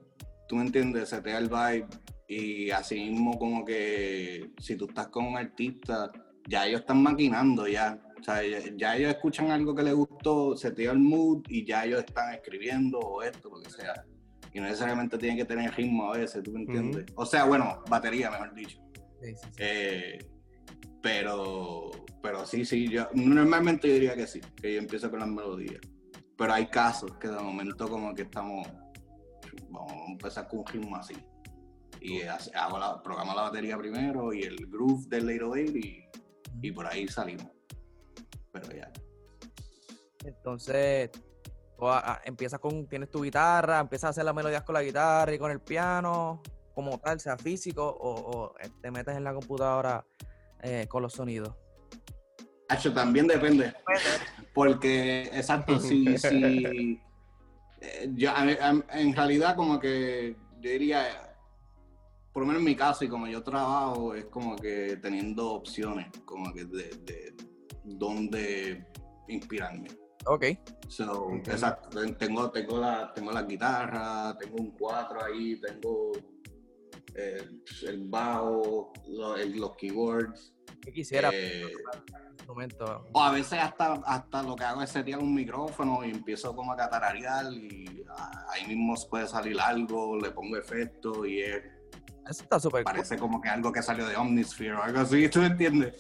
tú 0.49 0.57
me 0.57 0.63
entiendes, 0.63 1.09
setea 1.09 1.39
el 1.39 1.49
vibe. 1.49 1.87
Y 2.29 2.71
así 2.71 2.97
mismo 3.11 3.39
como 3.39 3.65
que 3.65 4.51
si 4.59 4.77
tú 4.77 4.87
estás 4.87 5.09
con 5.09 5.27
un 5.27 5.37
artista, 5.37 6.13
ya 6.47 6.67
ellos 6.67 6.81
están 6.81 7.03
maquinando 7.03 7.67
ya. 7.67 7.99
O 8.21 8.23
sea, 8.23 8.43
ya, 8.47 8.59
ya 8.77 8.97
ellos 8.97 9.11
escuchan 9.11 9.51
algo 9.51 9.75
que 9.75 9.83
les 9.83 9.95
gustó, 9.95 10.57
setea 10.57 10.93
el 10.93 10.99
mood 10.99 11.43
y 11.49 11.65
ya 11.65 11.85
ellos 11.87 12.05
están 12.05 12.35
escribiendo 12.35 12.99
o 12.99 13.23
esto, 13.23 13.49
lo 13.49 13.61
que 13.61 13.71
sea. 13.71 14.05
Y 14.53 14.61
no 14.61 14.67
necesariamente 14.67 15.19
tienen 15.19 15.39
que 15.39 15.45
tener 15.45 15.75
ritmo 15.75 16.13
a 16.13 16.19
veces, 16.19 16.43
¿tú 16.43 16.53
me 16.53 16.61
entiendes? 16.61 17.07
O 17.15 17.25
sea, 17.25 17.45
bueno, 17.45 17.83
batería, 17.89 18.31
mejor 18.31 18.55
dicho. 18.55 18.79
Sí, 19.21 19.35
sí, 19.35 19.49
sí. 19.51 19.51
Eh, 19.59 20.19
pero, 21.03 21.91
pero 22.23 22.45
sí, 22.47 22.65
sí, 22.65 22.89
yo 22.89 23.09
normalmente 23.15 23.89
yo 23.89 23.95
diría 23.95 24.15
que 24.17 24.27
sí, 24.27 24.41
que 24.61 24.75
yo 24.75 24.79
empiezo 24.79 25.11
con 25.11 25.21
las 25.21 25.29
melodías. 25.29 25.81
Pero 26.37 26.53
hay 26.53 26.67
casos 26.69 27.17
que 27.19 27.29
de 27.29 27.39
momento 27.41 27.89
como 27.89 28.15
que 28.15 28.23
estamos, 28.23 28.67
vamos 29.71 29.93
a 29.93 30.13
empezar 30.13 30.49
con 30.49 30.61
un 30.61 30.67
ritmo 30.67 30.97
así. 30.97 31.15
Y 32.01 32.23
hace- 32.23 32.55
hago 32.55 32.79
la, 32.79 33.03
la 33.05 33.43
batería 33.43 33.77
primero 33.77 34.33
y 34.33 34.43
el 34.43 34.57
groove 34.69 35.07
del 35.09 35.27
Late 35.27 35.61
Eight 35.61 35.77
y, 35.77 36.05
y 36.63 36.73
por 36.73 36.87
ahí 36.87 37.09
salimos. 37.09 37.49
Pero 38.53 38.71
ya. 38.73 38.93
Entonces, 40.25 41.11
empiezas 42.25 42.61
con, 42.61 42.87
tienes 42.89 43.11
tu 43.11 43.23
guitarra, 43.23 43.81
empiezas 43.81 44.09
a 44.09 44.11
hacer 44.11 44.25
las 44.25 44.35
melodías 44.35 44.63
con 44.63 44.75
la 44.75 44.83
guitarra 44.83 45.33
y 45.35 45.39
con 45.39 45.51
el 45.51 45.61
piano, 45.61 46.43
como 46.79 46.97
tal, 46.97 47.19
sea 47.19 47.37
físico, 47.37 47.85
o, 47.85 48.11
o, 48.13 48.55
eh, 48.61 48.71
te 48.81 48.93
metes 48.93 49.17
en 49.17 49.25
la 49.25 49.35
computadora 49.35 50.07
eh, 50.63 50.87
con 50.89 51.03
los 51.03 51.13
sonidos. 51.13 51.53
Hacho, 52.69 52.95
también 52.95 53.27
depende. 53.27 53.75
Porque, 54.55 55.23
exacto, 55.23 55.81
si, 55.81 56.17
si 56.19 57.01
eh, 57.81 58.11
yo, 58.15 58.31
a 58.31 58.43
a 58.43 59.01
en 59.01 59.13
realidad 59.13 59.57
como 59.57 59.81
que 59.81 60.37
yo 60.61 60.71
diría, 60.71 61.35
por 62.33 62.45
lo 62.45 62.47
menos 62.47 62.61
en 62.61 62.67
mi 62.67 62.77
caso 62.77 63.05
y 63.05 63.09
como 63.09 63.27
yo 63.27 63.43
trabajo, 63.43 64.15
es 64.15 64.27
como 64.27 64.55
que 64.55 64.99
teniendo 65.03 65.55
opciones, 65.55 66.07
como 66.25 66.55
que 66.55 66.65
de, 66.65 66.91
de 66.91 67.35
dónde 67.83 68.87
inspirarme. 69.27 69.89
Ok. 70.27 70.45
So, 70.87 71.35
exacto, 71.35 71.99
tengo, 72.17 72.53
tengo, 72.53 72.79
la, 72.79 73.13
tengo 73.13 73.33
la 73.33 73.43
guitarra, 73.43 74.39
tengo 74.39 74.59
un 74.59 74.71
cuatro 74.71 75.25
ahí, 75.25 75.61
tengo 75.61 76.13
el, 77.15 77.63
el 77.87 78.09
bajo, 78.09 78.93
lo- 79.09 79.37
el- 79.37 79.59
los 79.59 79.77
keyboards. 79.77 80.55
¿Qué 80.83 80.93
quisiera 80.93 81.31
eh, 81.33 81.65
o 83.13 83.21
a 83.23 83.31
veces 83.33 83.59
hasta, 83.61 83.95
hasta 84.07 84.43
lo 84.43 84.57
que 84.57 84.65
hago 84.65 84.83
es 84.83 84.89
setear 84.91 85.19
un 85.19 85.35
micrófono 85.35 86.03
y 86.05 86.11
empiezo 86.11 86.55
como 86.57 86.73
a 86.73 86.77
catararear 86.77 87.53
y 87.53 88.03
ah, 88.09 88.47
ahí 88.55 88.67
mismo 88.67 88.95
puede 89.11 89.27
salir 89.27 89.61
algo, 89.61 90.17
le 90.19 90.31
pongo 90.31 90.57
efecto 90.57 91.27
y 91.27 91.43
es- 91.43 91.63
Eso 92.27 92.43
está 92.45 92.59
súper 92.59 92.85
cool. 92.85 92.93
parece 92.95 93.19
como 93.19 93.41
que 93.41 93.49
algo 93.51 93.71
que 93.71 93.83
salió 93.83 94.07
de 94.07 94.17
Omnisphere 94.17 94.75
o 94.75 94.83
algo 94.83 95.01
así, 95.01 95.29
¿tú 95.31 95.41
me 95.41 95.47
entiendes? 95.47 95.95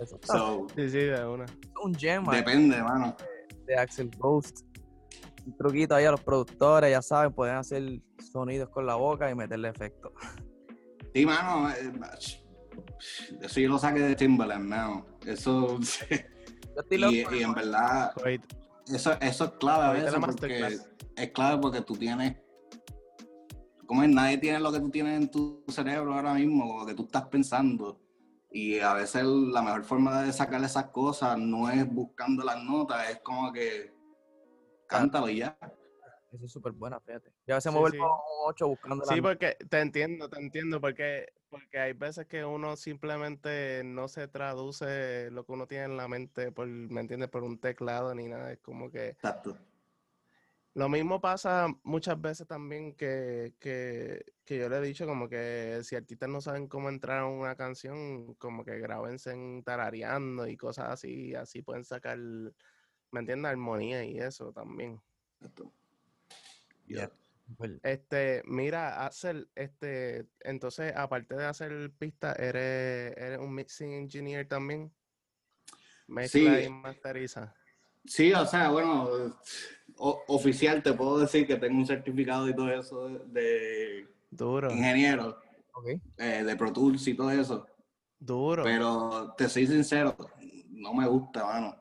Eso 0.00 0.16
está 0.16 0.32
So, 0.38 0.66
Sí, 0.74 0.88
sí, 0.90 0.98
de 0.98 1.24
una. 1.26 1.46
un 1.84 1.94
gem 1.94 2.24
depende, 2.24 2.82
mano. 2.82 3.16
de 3.66 3.76
Axel 3.76 4.10
Ghost. 4.18 4.60
Un 5.48 5.56
truquito 5.56 5.94
ahí 5.94 6.04
a 6.04 6.10
los 6.10 6.20
productores, 6.20 6.90
ya 6.90 7.00
saben, 7.00 7.32
pueden 7.32 7.56
hacer 7.56 8.00
sonidos 8.32 8.68
con 8.68 8.84
la 8.84 8.96
boca 8.96 9.30
y 9.30 9.34
meterle 9.34 9.68
efecto. 9.68 10.12
Sí, 11.14 11.24
mano, 11.24 11.70
eh, 11.70 11.90
eso 13.40 13.60
yo 13.60 13.68
lo 13.70 13.78
saqué 13.78 14.00
de 14.00 14.14
Timbaland, 14.14 14.68
mano. 14.68 15.06
Eso, 15.24 15.78
Yo 16.74 16.82
estoy 16.82 16.98
loco 16.98 17.34
y, 17.34 17.38
y 17.38 17.42
en 17.42 17.50
eso. 17.50 17.54
verdad, 17.54 18.12
eso, 18.86 19.12
eso 19.20 19.44
es 19.44 19.50
clave 19.52 19.84
a 19.84 19.88
Ahorita 19.88 20.04
veces 20.04 20.12
la 20.12 20.20
porque 20.20 20.78
es 21.16 21.30
clave 21.32 21.60
porque 21.60 21.80
tú 21.80 21.96
tienes 21.96 22.36
como 23.86 24.02
es 24.02 24.10
nadie 24.10 24.36
tiene 24.36 24.60
lo 24.60 24.70
que 24.70 24.80
tú 24.80 24.90
tienes 24.90 25.18
en 25.18 25.30
tu 25.30 25.64
cerebro 25.68 26.12
ahora 26.12 26.34
mismo 26.34 26.78
lo 26.78 26.86
que 26.86 26.94
tú 26.94 27.04
estás 27.04 27.26
pensando 27.28 27.98
y 28.50 28.78
a 28.80 28.92
veces 28.92 29.24
la 29.24 29.62
mejor 29.62 29.84
forma 29.84 30.22
de 30.22 30.32
sacar 30.32 30.62
esas 30.62 30.90
cosas 30.90 31.38
no 31.38 31.70
es 31.70 31.90
buscando 31.90 32.44
las 32.44 32.62
notas 32.62 33.10
es 33.10 33.20
como 33.20 33.50
que 33.52 33.97
cántalo 34.88 35.28
y 35.28 35.38
ya 35.38 35.56
Eso 36.32 36.44
es 36.44 36.50
súper 36.50 36.72
buena, 36.72 36.98
fíjate. 36.98 37.32
Yo 37.46 37.54
a 37.54 37.58
veces 37.58 37.72
Sí, 37.72 37.78
sí. 37.92 37.98
un 37.98 38.08
8 38.46 38.68
buscando 38.68 39.04
la 39.04 39.14
Sí, 39.14 39.20
porque 39.20 39.56
te 39.68 39.80
entiendo, 39.80 40.28
te 40.28 40.40
entiendo, 40.40 40.80
porque, 40.80 41.32
porque 41.48 41.78
hay 41.78 41.92
veces 41.92 42.26
que 42.26 42.44
uno 42.44 42.76
simplemente 42.76 43.82
no 43.84 44.08
se 44.08 44.26
traduce 44.26 45.30
lo 45.30 45.44
que 45.44 45.52
uno 45.52 45.66
tiene 45.66 45.84
en 45.84 45.96
la 45.96 46.08
mente, 46.08 46.50
por, 46.50 46.66
¿me 46.66 47.00
entiendes? 47.00 47.30
Por 47.30 47.44
un 47.44 47.58
teclado 47.58 48.14
ni 48.14 48.26
nada. 48.26 48.52
Es 48.52 48.58
como 48.58 48.90
que 48.90 49.10
exacto 49.10 49.56
lo 50.78 50.88
mismo 50.88 51.20
pasa 51.20 51.66
muchas 51.82 52.20
veces 52.20 52.46
también 52.46 52.94
que, 52.94 53.54
que, 53.58 54.24
que 54.44 54.58
yo 54.58 54.68
le 54.68 54.76
he 54.76 54.80
dicho 54.80 55.06
como 55.06 55.28
que 55.28 55.80
si 55.82 55.96
artistas 55.96 56.28
no 56.28 56.40
saben 56.40 56.68
cómo 56.68 56.88
entrar 56.88 57.18
a 57.18 57.26
una 57.26 57.56
canción, 57.56 58.34
como 58.34 58.64
que 58.64 58.78
grábense 58.78 59.32
en 59.32 59.64
tarareando 59.64 60.46
y 60.46 60.56
cosas 60.56 60.90
así, 60.90 61.34
así 61.34 61.62
pueden 61.62 61.84
sacar, 61.84 62.18
¿me 63.10 63.20
entiendes? 63.20 63.50
Armonía 63.50 64.04
y 64.04 64.18
eso 64.18 64.52
también. 64.52 65.00
exacto 65.40 65.72
Yeah. 66.86 67.10
Este, 67.82 68.42
mira, 68.46 69.04
Axel, 69.06 69.48
este, 69.54 70.26
entonces, 70.40 70.94
aparte 70.96 71.34
de 71.34 71.44
hacer 71.46 71.90
pistas, 71.98 72.38
¿eres, 72.38 73.14
eres 73.16 73.38
un 73.38 73.54
mixing 73.54 73.92
engineer 73.92 74.46
también? 74.48 74.90
Mezcla 76.06 76.58
Sí. 76.60 76.64
y 76.64 76.68
masteriza. 76.70 77.54
sí 78.06 78.32
o 78.32 78.46
sea 78.46 78.70
bueno 78.70 79.36
o- 79.96 80.24
oficial 80.28 80.82
te 80.82 80.94
puedo 80.94 81.18
decir 81.18 81.46
que 81.46 81.56
tengo 81.56 81.76
un 81.78 81.86
certificado 81.86 82.48
y 82.48 82.54
todo 82.54 82.70
eso 82.72 83.08
de, 83.08 83.18
de 83.26 84.08
Duro, 84.30 84.70
ingeniero 84.70 85.38
Ok. 85.74 85.88
eh, 86.16 86.42
de 86.44 86.56
Pro 86.56 86.72
Tools 86.72 87.06
y 87.08 87.14
todo 87.14 87.30
eso 87.30 87.66
duro. 88.18 88.62
Pero 88.64 89.34
te 89.36 89.48
soy 89.48 89.66
sincero, 89.66 90.16
no 90.70 90.92
me 90.94 91.06
gusta, 91.06 91.44
mano. 91.44 91.76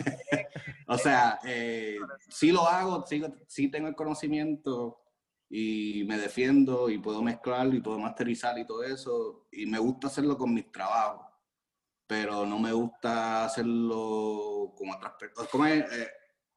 o 0.90 0.98
sea, 0.98 1.38
eh, 1.44 1.98
sí 2.28 2.50
lo 2.50 2.66
hago, 2.66 3.06
sí, 3.06 3.22
sí 3.46 3.70
tengo 3.70 3.86
el 3.86 3.94
conocimiento 3.94 5.00
y 5.48 6.02
me 6.04 6.18
defiendo 6.18 6.90
y 6.90 6.98
puedo 6.98 7.22
mezclar 7.22 7.72
y 7.72 7.80
puedo 7.80 7.98
masterizar 8.00 8.58
y 8.58 8.66
todo 8.66 8.82
eso. 8.82 9.46
Y 9.52 9.66
me 9.66 9.78
gusta 9.78 10.08
hacerlo 10.08 10.36
con 10.36 10.52
mis 10.52 10.72
trabajos, 10.72 11.26
pero 12.08 12.44
no 12.44 12.58
me 12.58 12.72
gusta 12.72 13.44
hacerlo 13.44 14.74
con 14.76 14.90
otras 14.90 15.12
personas. 15.12 15.48
¿Cómo 15.52 15.66
es? 15.66 15.92
Eh, 15.92 16.08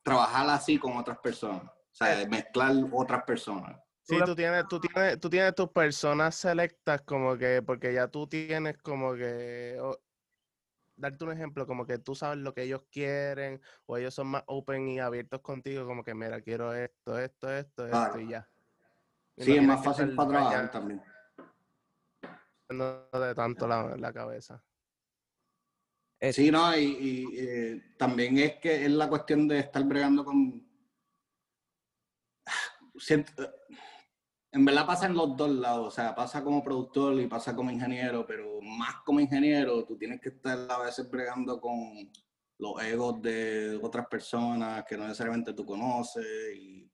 trabajar 0.01 0.49
así 0.49 0.79
con 0.79 0.97
otras 0.97 1.19
personas. 1.19 1.65
O 1.65 1.95
sea, 1.95 2.27
mezclar 2.27 2.73
otras 2.91 3.23
personas. 3.25 3.79
Sí, 4.01 4.17
Tú 4.25 4.35
tienes, 4.35 4.67
tú 4.67 4.79
tienes, 4.79 5.19
tú 5.19 5.29
tienes 5.29 5.53
tus 5.53 5.69
personas 5.69 6.33
selectas 6.33 7.01
como 7.01 7.37
que, 7.37 7.61
porque 7.61 7.93
ya 7.93 8.07
tú 8.07 8.27
tienes 8.27 8.77
como 8.79 9.13
que, 9.13 9.79
darte 10.95 11.23
un 11.25 11.31
ejemplo, 11.31 11.65
como 11.67 11.85
que 11.85 11.97
tú 11.97 12.15
sabes 12.15 12.37
lo 12.39 12.53
que 12.53 12.63
ellos 12.63 12.83
quieren, 12.91 13.61
o 13.85 13.97
ellos 13.97 14.13
son 14.13 14.27
más 14.27 14.43
open 14.47 14.87
y 14.87 14.99
abiertos 14.99 15.41
contigo, 15.41 15.85
como 15.85 16.03
que 16.03 16.13
mira, 16.13 16.41
quiero 16.41 16.73
esto, 16.73 17.17
esto, 17.19 17.51
esto, 17.53 17.87
esto 17.87 18.19
y 18.19 18.29
ya. 18.29 18.49
Y 19.35 19.41
no 19.41 19.45
Sí, 19.45 19.57
es 19.57 19.63
más 19.63 19.83
fácil 19.83 20.15
para 20.15 20.29
trabajar 20.29 20.71
también. 20.71 21.01
de 22.69 23.35
tanto 23.35 23.67
la, 23.67 23.95
la 23.97 24.13
cabeza. 24.13 24.63
Sí, 26.31 26.51
no, 26.51 26.75
y, 26.77 26.83
y, 26.83 27.37
eh, 27.37 27.95
también 27.97 28.37
es 28.37 28.55
que 28.55 28.85
es 28.85 28.91
la 28.91 29.09
cuestión 29.09 29.47
de 29.47 29.59
estar 29.59 29.83
bregando 29.83 30.23
con. 30.23 30.65
Siento- 32.97 33.53
en 34.53 34.65
verdad 34.65 34.85
pasa 34.85 35.07
en 35.07 35.15
los 35.15 35.35
dos 35.35 35.49
lados, 35.49 35.87
o 35.87 35.91
sea, 35.91 36.13
pasa 36.13 36.43
como 36.43 36.63
productor 36.63 37.19
y 37.19 37.27
pasa 37.27 37.55
como 37.55 37.71
ingeniero, 37.71 38.25
pero 38.25 38.61
más 38.61 38.97
como 39.03 39.19
ingeniero, 39.19 39.83
tú 39.83 39.97
tienes 39.97 40.21
que 40.21 40.29
estar 40.29 40.57
a 40.69 40.77
veces 40.79 41.09
bregando 41.09 41.59
con 41.59 42.11
los 42.59 42.81
egos 42.83 43.19
de 43.21 43.79
otras 43.81 44.05
personas 44.07 44.83
que 44.87 44.95
no 44.95 45.03
necesariamente 45.05 45.53
tú 45.53 45.65
conoces 45.65 46.25
y, 46.55 46.89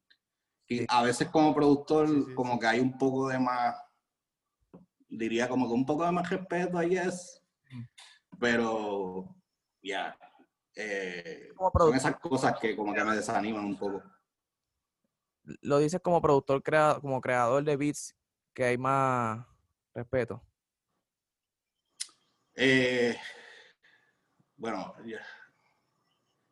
y 0.70 0.86
a 0.88 1.04
veces 1.04 1.28
como 1.30 1.54
productor 1.54 2.08
Sí, 2.08 2.24
sí, 2.28 2.34
como 2.34 2.54
sí. 2.54 2.60
que 2.60 2.68
hay 2.68 2.80
un 2.80 2.98
poco 2.98 3.28
de 3.28 3.40
más, 3.40 3.76
diría 5.10 5.50
como 5.50 5.68
que 5.68 5.74
un 5.74 5.86
poco 5.86 6.06
de 6.06 6.12
más 6.12 6.30
respeto, 6.30 6.78
guess, 6.80 7.36
Mm. 7.72 7.84
pero 8.40 9.36
ya, 9.84 10.18
eh, 10.76 11.50
Como 11.56 11.72
son 11.78 11.96
esas 11.96 12.18
cosas 12.20 12.58
que 12.60 12.76
como 12.76 12.94
que 12.96 13.04
me 13.04 13.16
desaniman 13.16 13.64
un 13.66 13.78
poco. 13.78 14.02
Lo 15.62 15.80
dices 15.80 16.02
como 16.02 16.22
productor, 16.22 16.62
crea- 16.64 16.98
como 17.02 17.22
creador 17.22 17.64
de 17.64 17.78
beats, 17.78 18.16
que 18.54 18.64
hay 18.66 18.78
más 18.78 19.46
respeto. 19.94 20.42
Eh, 22.56 23.16
bueno. 24.58 24.96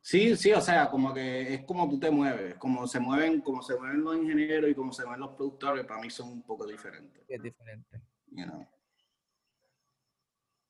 Sí, 0.02 0.38
sí, 0.38 0.54
o 0.54 0.62
sea, 0.62 0.90
como 0.90 1.14
que 1.14 1.54
es 1.56 1.66
como 1.66 1.90
tú 1.90 2.00
te 2.00 2.10
mueves, 2.10 2.56
como 2.56 2.88
se 2.88 3.00
mueven, 3.00 3.42
como 3.42 3.62
se 3.62 3.78
mueven 3.78 4.04
los 4.04 4.16
ingenieros 4.16 4.70
y 4.72 4.76
como 4.76 4.94
se 4.94 5.04
mueven 5.04 5.20
los 5.20 5.36
productores, 5.36 5.86
para 5.86 6.00
mí 6.00 6.10
son 6.10 6.30
un 6.30 6.44
poco 6.44 6.66
diferentes, 6.66 7.24
Es 7.28 7.42
diferente. 7.42 8.02
you 8.32 8.46
know. 8.46 8.66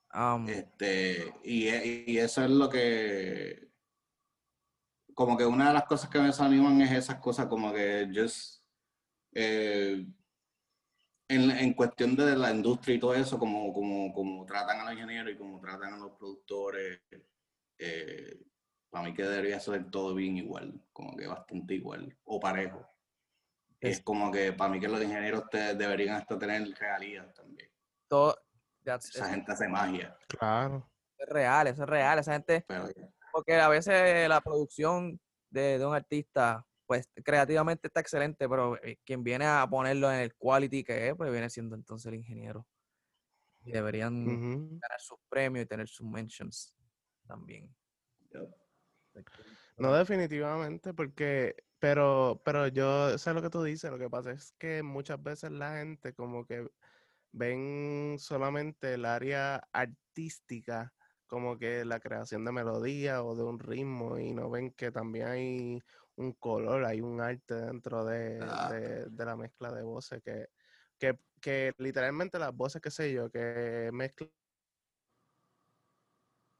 Am, 0.09 0.47
Este, 0.49 1.35
y, 1.43 1.67
y 2.11 2.17
eso 2.17 2.43
es 2.43 2.49
lo 2.49 2.67
que, 2.67 3.66
como 5.17 5.35
que 5.35 5.47
una 5.47 5.69
de 5.69 5.73
las 5.73 5.85
cosas 5.85 6.11
que 6.11 6.19
me 6.19 6.27
desaniman 6.27 6.79
es 6.79 6.91
esas 6.91 7.15
cosas, 7.15 7.47
como 7.47 7.73
que 7.73 8.07
just, 8.13 8.63
eh, 9.33 10.05
en, 11.27 11.49
en 11.49 11.73
cuestión 11.73 12.15
de 12.15 12.35
la 12.35 12.51
industria 12.51 12.95
y 12.95 12.99
todo 12.99 13.15
eso, 13.15 13.39
como, 13.39 13.73
como, 13.73 14.13
como 14.13 14.45
tratan 14.45 14.79
a 14.79 14.83
los 14.83 14.93
ingenieros 14.93 15.33
y 15.33 15.35
como 15.37 15.59
tratan 15.59 15.95
a 15.95 15.97
los 15.97 16.11
productores, 16.11 17.01
eh, 17.79 18.43
para 18.91 19.05
mí 19.05 19.13
que 19.15 19.23
debería 19.23 19.59
ser 19.59 19.89
todo 19.89 20.13
bien 20.13 20.37
igual, 20.37 20.79
como 20.93 21.17
que 21.17 21.25
bastante 21.25 21.73
igual, 21.73 22.15
o 22.23 22.39
parejo. 22.39 22.87
Es- 23.79 23.97
Es 23.97 24.03
como 24.03 24.31
que 24.31 24.53
para 24.53 24.71
mí 24.71 24.79
que 24.79 24.87
los 24.87 25.01
ingenieros 25.01 25.49
te- 25.49 25.73
deberían 25.73 26.15
hasta 26.17 26.37
tener 26.37 26.61
realidad 26.77 27.33
también. 27.33 27.71
todo, 28.07 28.37
that's- 28.85 29.09
Esa 29.15 29.25
es, 29.25 29.31
gente 29.31 29.51
hace 29.51 29.67
magia, 29.67 30.15
Claro. 30.29 30.87
es 31.17 31.27
real, 31.27 31.65
eso 31.65 31.81
es 31.83 31.89
real. 31.89 32.19
Esa 32.19 32.33
gente, 32.33 32.63
pero 32.67 32.85
porque 33.37 33.53
a 33.53 33.69
veces 33.69 34.27
la 34.27 34.41
producción 34.41 35.21
de, 35.51 35.77
de 35.77 35.85
un 35.85 35.93
artista, 35.93 36.65
pues 36.87 37.07
creativamente 37.23 37.85
está 37.85 37.99
excelente, 37.99 38.49
pero 38.49 38.81
eh, 38.83 38.97
quien 39.05 39.23
viene 39.23 39.45
a 39.45 39.67
ponerlo 39.69 40.11
en 40.11 40.21
el 40.21 40.33
quality 40.33 40.83
que 40.83 41.09
es, 41.09 41.15
pues 41.15 41.31
viene 41.31 41.47
siendo 41.47 41.75
entonces 41.75 42.07
el 42.07 42.15
ingeniero. 42.15 42.67
Y 43.63 43.73
deberían 43.73 44.25
Ujú. 44.25 44.79
ganar 44.81 44.99
sus 44.99 45.19
premios 45.29 45.65
y 45.65 45.67
tener 45.67 45.87
sus 45.87 46.07
mentions 46.07 46.75
también. 47.27 47.75
No, 49.77 49.93
definitivamente, 49.93 50.95
porque, 50.95 51.57
pero, 51.77 52.41
pero 52.43 52.65
yo 52.69 53.19
sé 53.19 53.35
lo 53.35 53.43
que 53.43 53.51
tú 53.51 53.61
dices, 53.61 53.91
lo 53.91 53.99
que 53.99 54.09
pasa 54.09 54.31
es 54.31 54.51
que 54.53 54.81
muchas 54.81 55.21
veces 55.21 55.51
la 55.51 55.77
gente 55.77 56.15
como 56.15 56.43
que 56.43 56.67
ven 57.33 58.15
solamente 58.17 58.95
el 58.95 59.05
área 59.05 59.57
artística, 59.71 60.91
como 61.27 61.57
que 61.57 61.85
la 61.85 61.99
creación 61.99 62.45
de 62.45 62.51
melodía 62.51 63.23
o 63.23 63.35
de 63.35 63.43
un 63.43 63.59
ritmo, 63.59 64.17
y 64.17 64.33
no 64.33 64.49
ven 64.49 64.71
que 64.71 64.91
también 64.91 65.27
hay 65.27 65.79
un 66.15 66.33
color, 66.33 66.85
hay 66.85 67.01
un 67.01 67.21
arte 67.21 67.53
dentro 67.55 68.03
de, 68.05 68.37
Exacto. 68.37 68.73
de- 68.73 69.05
de 69.09 69.25
la 69.25 69.35
mezcla 69.35 69.71
de 69.71 69.83
voces, 69.83 70.21
que, 70.23 70.47
que, 70.97 71.19
que 71.41 71.73
literalmente 71.77 72.39
las 72.39 72.53
voces, 72.55 72.81
qué 72.81 72.89
sé 72.91 73.13
yo, 73.13 73.29
que 73.29 73.89
mezclan 73.93 74.31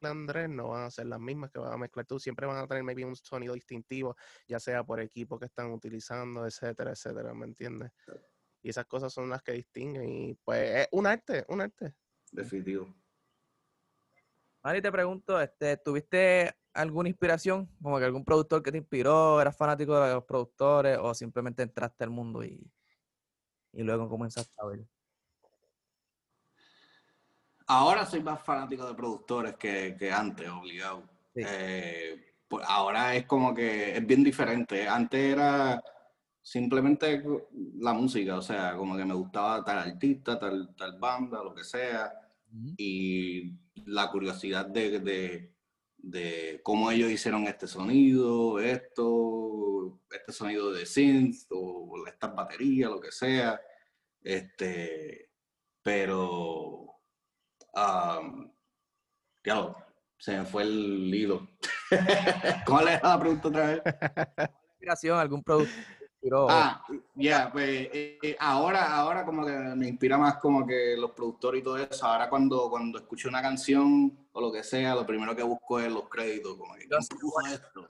Andrés 0.02 0.48
no 0.50 0.70
van 0.70 0.84
a 0.84 0.92
ser 0.92 1.08
las 1.08 1.20
mismas 1.20 1.50
que 1.52 1.60
van 1.60 1.74
a 1.74 1.78
mezclar 1.78 2.06
tú, 2.06 2.20
siempre 2.20 2.46
van 2.46 2.58
a 2.58 2.68
tener 2.68 2.84
maybe 2.84 3.04
un 3.04 3.16
sonido 3.16 3.54
distintivo, 3.56 4.16
ya 4.48 4.60
sea 4.60 4.84
por 4.84 5.00
equipo 5.00 5.40
que 5.40 5.46
están 5.46 5.72
utilizando, 5.72 6.46
etcétera, 6.46 6.92
etcétera, 6.92 7.34
¿me 7.34 7.46
entiendes? 7.46 7.92
Y 8.62 8.70
esas 8.70 8.86
cosas 8.86 9.12
son 9.12 9.30
las 9.30 9.42
que 9.42 9.54
distinguen 9.54 10.08
y 10.10 10.34
pues 10.36 10.82
es 10.82 10.88
un 10.92 11.08
arte, 11.08 11.46
un 11.50 11.62
arte. 11.62 11.96
definitivo. 12.32 12.94
Mari, 14.68 14.82
te 14.82 14.92
pregunto, 14.92 15.40
este, 15.40 15.78
¿tuviste 15.78 16.54
alguna 16.74 17.08
inspiración? 17.08 17.74
Como 17.82 18.00
que 18.00 18.04
algún 18.04 18.26
productor 18.26 18.62
que 18.62 18.70
te 18.70 18.80
inspiró, 18.80 19.40
eras 19.40 19.56
fanático 19.56 19.98
de 19.98 20.16
los 20.16 20.26
productores 20.26 20.98
o 21.02 21.14
simplemente 21.14 21.64
entraste 21.64 22.04
al 22.04 22.10
mundo 22.10 22.44
y, 22.44 22.70
y 23.72 23.82
luego 23.82 24.10
comenzaste 24.10 24.54
a 24.58 24.66
ver? 24.66 24.86
Ahora 27.68 28.06
soy 28.06 28.22
más 28.22 28.44
fanático 28.44 28.86
de 28.86 28.94
productores 28.94 29.56
que, 29.56 29.96
que 29.98 30.12
antes, 30.12 30.50
obligado. 30.50 31.04
Sí. 31.34 31.44
Eh, 31.48 32.34
pues 32.50 32.66
ahora 32.68 33.16
es 33.16 33.26
como 33.26 33.56
que 33.56 33.96
es 33.96 34.06
bien 34.06 34.22
diferente. 34.22 34.86
Antes 34.86 35.32
era 35.32 35.82
simplemente 36.42 37.24
la 37.80 37.94
música, 37.94 38.36
o 38.36 38.42
sea, 38.42 38.76
como 38.76 38.98
que 38.98 39.06
me 39.06 39.14
gustaba 39.14 39.64
tal 39.64 39.78
artista, 39.78 40.38
tal, 40.38 40.76
tal 40.76 41.00
banda, 41.00 41.42
lo 41.42 41.56
que 41.56 41.64
sea, 41.64 42.27
y 42.78 43.54
la 43.86 44.10
curiosidad 44.10 44.66
de, 44.66 45.00
de, 45.00 45.54
de 45.98 46.62
cómo 46.64 46.92
ellos 46.92 47.12
hicieron 47.12 47.48
este 47.48 47.68
sonido, 47.68 48.60
esto, 48.60 50.02
este 50.10 50.32
sonido 50.32 50.72
de 50.72 50.86
synth, 50.86 51.46
o 51.52 52.06
estas 52.08 52.36
baterías, 52.36 52.90
lo 52.90 53.00
que 53.00 53.12
sea. 53.12 53.60
Este, 54.22 55.30
pero 55.82 56.88
Um, 57.78 58.52
diablo, 59.44 59.78
se 60.18 60.36
me 60.40 60.46
fue 60.46 60.64
el 60.64 61.14
hilo. 61.14 61.48
¿Cuál 62.66 62.88
era 62.88 63.10
la 63.10 63.20
pregunta 63.20 63.48
otra 63.50 63.68
vez? 63.68 63.82
¿Algún 65.14 65.44
te 65.44 65.54
inspiró? 66.18 66.48
Ah, 66.50 66.84
ya, 67.16 67.50
pues 67.52 67.90
eh, 67.94 68.20
eh, 68.22 68.36
ahora, 68.40 68.96
ahora 68.96 69.26
como 69.26 69.46
que 69.46 69.52
me 69.52 69.88
inspira 69.88 70.18
más 70.18 70.38
como 70.38 70.66
que 70.66 70.96
los 70.98 71.12
productores 71.12 71.62
y 71.62 71.64
todo 71.64 71.78
eso. 71.78 72.06
Ahora 72.06 72.30
cuando, 72.30 72.70
cuando 72.70 72.98
escucho 73.00 73.30
una 73.30 73.42
canción 73.42 74.28
o 74.32 74.42
lo 74.42 74.52
que 74.52 74.64
sea, 74.64 74.96
lo 74.96 75.06
primero 75.06 75.36
que 75.36 75.44
busco 75.44 75.80
es 75.80 75.92
los 75.92 76.10
créditos, 76.10 76.58
como 76.58 76.74
que 76.76 76.88
Yo 76.90 76.98
¿quién 76.98 77.08
produjo 77.20 77.42
esto? 77.48 77.88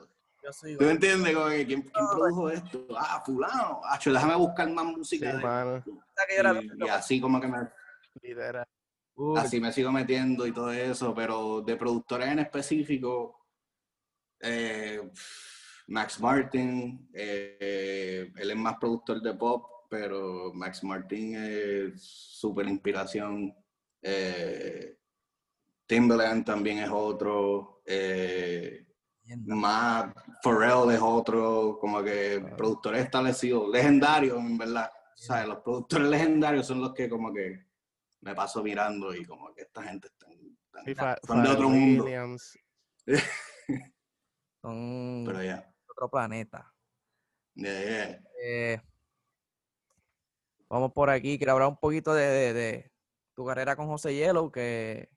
¿Tú 0.78 0.86
me 0.86 0.92
entiendes? 0.92 1.36
Como 1.36 1.50
que 1.50 1.66
¿quién, 1.66 1.82
quién 1.82 2.08
produjo 2.10 2.50
esto? 2.50 2.88
Ah, 2.98 3.22
fulano. 3.26 3.82
Acho, 3.86 4.14
déjame 4.14 4.36
buscar 4.36 4.70
más 4.70 4.86
Sí, 4.86 4.96
música. 4.96 5.34
de- 5.38 5.84
y, 6.80 6.86
y 6.86 6.90
así 6.90 7.20
como 7.22 7.40
que 7.40 7.48
me, 7.48 7.70
lidera. 8.22 8.68
Uh, 9.16 9.36
así 9.38 9.60
me 9.60 9.72
sigo 9.74 9.92
metiendo 9.92 10.46
y 10.46 10.52
todo 10.52 10.72
eso, 10.72 11.14
pero 11.14 11.62
de 11.62 11.76
productores 11.76 12.28
en 12.28 12.40
específico, 12.40 13.46
eh, 14.40 15.12
Max 15.88 16.20
Martin, 16.20 17.10
eh, 17.14 18.32
él 18.36 18.52
es 18.52 18.58
más 18.58 18.78
productor 18.78 19.22
de 19.22 19.34
pop, 19.34 19.86
pero 19.90 20.52
Max 20.54 20.84
Martin 20.84 21.36
es 21.36 22.02
súper 22.02 22.68
inspiración. 22.68 23.56
Eh, 24.02 24.98
Timbaland 25.86 26.46
también 26.46 26.80
es 26.80 26.90
otro. 26.92 27.82
Eh, 27.86 28.86
más 29.46 30.14
Pharrell 30.44 30.92
es 30.94 31.00
otro, 31.02 31.78
como 31.80 32.04
que 32.04 32.38
Claro. 32.40 32.56
productores 32.58 33.04
establecidos, 33.06 33.70
legendarios 33.70 34.38
en 34.40 34.58
verdad. 34.58 34.90
O 35.14 35.18
sea, 35.18 35.48
los 35.48 35.60
productores 35.60 36.08
legendarios 36.10 36.68
son 36.68 36.82
los 36.82 36.94
que 36.94 37.10
como 37.10 37.34
que 37.34 37.66
me 38.22 38.36
paso 38.36 38.62
mirando 38.62 39.16
y 39.16 39.26
como 39.26 39.54
que 39.54 39.62
esta 39.62 39.84
gente 39.84 40.08
está, 40.08 40.28
Sí, 40.86 40.94
son 41.26 41.44
de 41.44 41.50
otro 41.50 41.70
mundo. 41.70 42.04
Williams. 42.04 42.58
Pero 44.62 45.44
ya, 45.44 45.74
otro 45.98 46.10
planeta. 46.10 46.72
Eh, 48.44 48.80
vamos 50.70 50.92
por 50.94 51.10
aquí. 51.10 51.38
Quiero 51.38 51.54
hablar 51.54 51.70
un 51.70 51.78
poquito 51.78 52.14
de, 52.14 52.24
de- 52.28 52.54
de 52.54 52.92
tu 53.34 53.46
carrera 53.46 53.76
con 53.76 53.88
José 53.88 54.14
Yellow, 54.16 54.52
que 54.52 55.10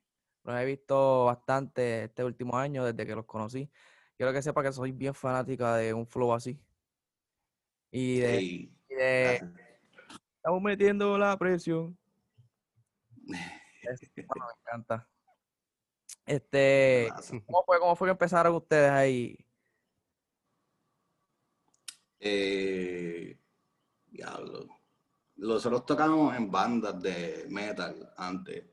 los 0.43 0.59
he 0.59 0.65
visto 0.65 1.25
bastante 1.25 2.05
este 2.05 2.23
último 2.23 2.57
año 2.57 2.83
desde 2.83 3.05
que 3.05 3.15
los 3.15 3.25
conocí. 3.25 3.71
Quiero 4.17 4.33
que 4.33 4.41
sepa 4.41 4.63
que 4.63 4.71
soy 4.71 4.91
bien 4.91 5.13
fanática 5.13 5.75
de 5.77 5.93
un 5.93 6.07
flow 6.07 6.33
así. 6.33 6.59
Y 7.91 8.19
de, 8.19 8.41
y 8.41 8.71
estamos 10.35 10.61
metiendo 10.61 11.17
la 11.17 11.37
presión. 11.37 11.97
Es- 13.83 14.11
bueno, 14.27 14.45
me 14.45 14.61
encanta. 14.61 15.07
Este. 16.27 17.09
¿cómo 17.47 17.63
fue, 17.65 17.79
cómo 17.79 17.95
fue 17.95 18.07
que 18.07 18.11
empezaron 18.11 18.53
ustedes 18.55 18.91
ahí? 18.91 19.43
Eh, 22.23 23.37
diablo. 24.07 24.67
Nosotros 25.37 25.85
tocamos 25.85 26.35
en 26.37 26.51
bandas 26.51 27.01
de 27.01 27.45
metal 27.49 28.13
antes. 28.15 28.63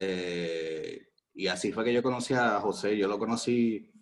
Eh, 0.00 1.08
y 1.34 1.46
así 1.46 1.70
fue 1.72 1.84
que 1.84 1.92
yo 1.92 2.02
conocí 2.02 2.34
a 2.34 2.58
José. 2.60 2.96
Yo 2.98 3.06
lo 3.06 3.18
conocí 3.18 3.92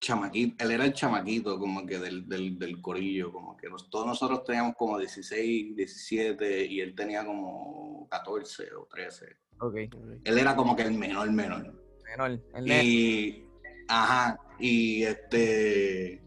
chamaquito, 0.00 0.62
él 0.64 0.70
era 0.72 0.84
el 0.84 0.92
chamaquito 0.92 1.58
como 1.58 1.84
que 1.86 1.98
del, 1.98 2.28
del, 2.28 2.58
del 2.58 2.80
corillo, 2.80 3.32
como 3.32 3.56
que 3.56 3.68
nos- 3.68 3.88
todos 3.90 4.06
nosotros 4.06 4.44
teníamos 4.44 4.74
como 4.76 4.98
16, 4.98 5.74
17 5.74 6.64
y 6.66 6.80
él 6.80 6.94
tenía 6.94 7.24
como 7.24 8.06
14 8.08 8.74
o 8.74 8.86
13. 8.86 9.26
Ok. 9.58 9.74
Él 10.24 10.38
era 10.38 10.54
como 10.54 10.76
que 10.76 10.82
el 10.82 10.92
menor, 10.92 11.30
menor. 11.32 11.82
Menor, 12.04 12.40
el. 12.54 12.84
Y, 12.84 13.48
ajá, 13.88 14.38
y 14.60 15.02
este, 15.02 16.22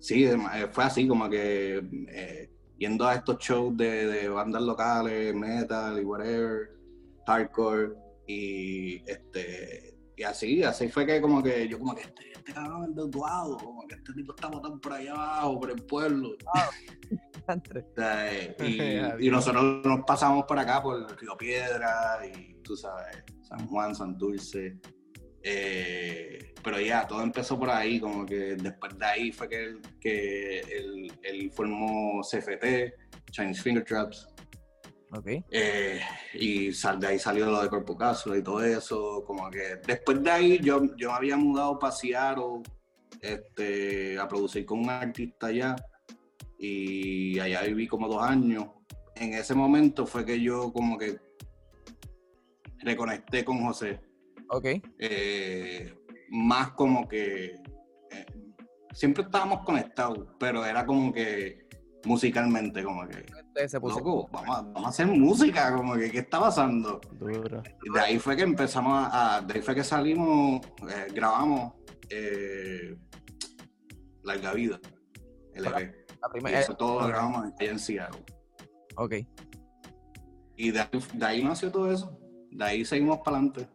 sí, 0.00 0.24
eh, 0.24 0.68
fue 0.72 0.84
así 0.84 1.06
como 1.06 1.28
que 1.28 1.80
eh, 2.08 2.50
yendo 2.78 3.06
a 3.06 3.14
estos 3.14 3.38
shows 3.38 3.76
de, 3.76 4.06
de 4.06 4.28
bandas 4.28 4.62
locales, 4.62 5.34
metal 5.34 6.00
y 6.00 6.04
whatever, 6.04 6.70
hardcore, 7.26 7.92
y 8.26 9.02
este, 9.08 9.96
y 10.16 10.22
así, 10.22 10.62
así 10.62 10.88
fue 10.88 11.06
que 11.06 11.20
como 11.20 11.42
que 11.42 11.68
yo 11.68 11.78
como 11.78 11.94
que 11.94 12.02
este, 12.02 12.32
este 12.32 12.52
cabrón 12.52 12.90
es 12.90 12.94
desduado, 12.96 13.56
como 13.56 13.86
que 13.86 13.94
este 13.94 14.12
tipo 14.12 14.34
está 14.34 14.48
botando 14.48 14.80
por 14.80 14.92
allá 14.92 15.12
abajo, 15.12 15.60
por 15.60 15.70
el 15.70 15.82
pueblo. 15.84 16.36
Eh, 17.96 19.16
y, 19.20 19.26
y 19.26 19.30
nosotros 19.30 19.84
nos 19.84 20.04
pasamos 20.04 20.44
por 20.44 20.56
acá, 20.56 20.80
por 20.80 21.18
Río 21.18 21.36
Piedra 21.36 22.20
y 22.24 22.54
tú 22.62 22.76
sabes, 22.76 23.24
San 23.42 23.66
Juan, 23.66 23.92
Santurce. 23.92 24.78
Eh, 25.42 26.52
pero 26.62 26.80
ya, 26.80 27.06
todo 27.06 27.22
empezó 27.22 27.58
por 27.58 27.70
ahí, 27.70 27.98
como 27.98 28.26
que 28.26 28.56
después 28.56 28.98
de 28.98 29.06
ahí 29.06 29.32
fue 29.32 29.48
que 29.48 29.64
él, 29.64 29.80
que 30.00 30.58
él, 30.60 31.12
él 31.22 31.50
formó 31.52 32.20
CFT, 32.22 32.92
Chinese 33.30 33.62
Finger 33.62 33.84
Traps, 33.84 34.28
Ok. 35.12 35.26
eh, 35.50 36.00
y 36.34 36.72
sal, 36.72 37.00
de 37.00 37.06
ahí 37.08 37.18
salió 37.18 37.46
lo 37.46 37.62
de 37.62 37.68
Corpo 37.68 37.96
Cápsula 37.96 38.36
y 38.36 38.42
todo 38.42 38.62
eso, 38.62 39.24
como 39.26 39.50
que 39.50 39.76
después 39.86 40.22
de 40.22 40.30
ahí 40.30 40.58
yo, 40.62 40.82
yo 40.96 41.10
me 41.10 41.16
había 41.16 41.36
mudado 41.36 41.78
para 41.78 41.92
Seattle 41.92 42.62
este, 43.22 44.18
a 44.18 44.28
producir 44.28 44.64
con 44.66 44.80
un 44.80 44.90
artista 44.90 45.46
allá 45.48 45.76
y 46.58 47.38
allá 47.38 47.62
viví 47.62 47.86
como 47.88 48.06
dos 48.08 48.22
años. 48.22 48.66
En 49.16 49.32
ese 49.34 49.54
momento 49.54 50.06
fue 50.06 50.24
que 50.24 50.40
yo 50.40 50.72
como 50.72 50.96
que 50.98 51.18
reconecté 52.78 53.44
con 53.44 53.64
José, 53.64 54.00
Ok. 54.50 54.66
eh, 54.98 55.94
más 56.30 56.72
como 56.72 57.08
que 57.08 57.54
eh, 58.10 58.26
siempre 58.92 59.24
estábamos 59.24 59.64
conectados, 59.64 60.26
pero 60.38 60.64
era 60.64 60.84
como 60.86 61.12
que 61.12 61.66
musicalmente 62.04 62.82
como 62.82 63.06
que 63.08 63.68
se 63.68 63.78
puso. 63.80 63.98
loco, 63.98 64.28
vamos 64.32 64.56
a, 64.56 64.62
vamos 64.62 64.84
a 64.86 64.88
hacer 64.88 65.06
música, 65.06 65.74
como 65.76 65.94
que, 65.94 66.10
¿qué 66.10 66.18
está 66.20 66.40
pasando? 66.40 67.00
Duro. 67.12 67.62
Y 67.84 67.92
de 67.92 68.00
ahí 68.00 68.18
fue 68.18 68.36
que 68.36 68.42
empezamos 68.42 68.92
a, 68.94 69.36
a- 69.36 69.40
de 69.42 69.54
ahí 69.54 69.62
fue 69.62 69.74
que 69.74 69.84
salimos, 69.84 70.60
eh, 70.88 71.06
grabamos 71.14 71.74
eh, 72.08 72.96
Larga 74.22 74.52
Vida, 74.54 74.80
LP. 75.54 76.06
La 76.42 76.50
Y 76.50 76.54
eso 76.54 76.74
todo 76.76 77.00
lo 77.00 77.06
grabamos 77.08 77.52
allá 77.58 77.70
en 77.70 77.78
Seattle. 77.78 78.20
Ok. 78.96 79.14
Y 80.56 80.70
de, 80.70 80.80
ahí- 80.80 80.88
de 81.14 81.26
ahí 81.26 81.44
nació 81.44 81.70
todo 81.70 81.90
eso. 81.90 82.18
De 82.50 82.64
ahí 82.64 82.84
seguimos 82.84 83.18
para 83.24 83.38
adelante. 83.38 83.68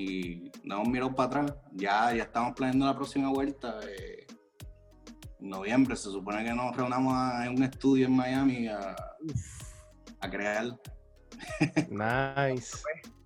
Y 0.00 0.50
no 0.64 0.76
hemos 0.76 0.88
mirado 0.88 1.14
para 1.14 1.26
atrás. 1.42 1.56
Ya, 1.72 2.14
ya 2.14 2.22
estamos 2.24 2.54
planeando 2.54 2.86
la 2.86 2.94
próxima 2.94 3.28
vuelta. 3.30 3.78
eh, 3.86 4.26
en 5.40 5.48
noviembre 5.48 5.96
se 5.96 6.10
supone 6.10 6.44
que 6.44 6.52
nos 6.52 6.76
reunamos 6.76 7.14
a- 7.16 7.46
en 7.46 7.56
un 7.56 7.62
estudio 7.62 8.06
en 8.06 8.14
Miami 8.16 8.68
a, 8.68 8.94
a 10.20 10.30
crear 10.30 10.78
Nice. 11.90 12.76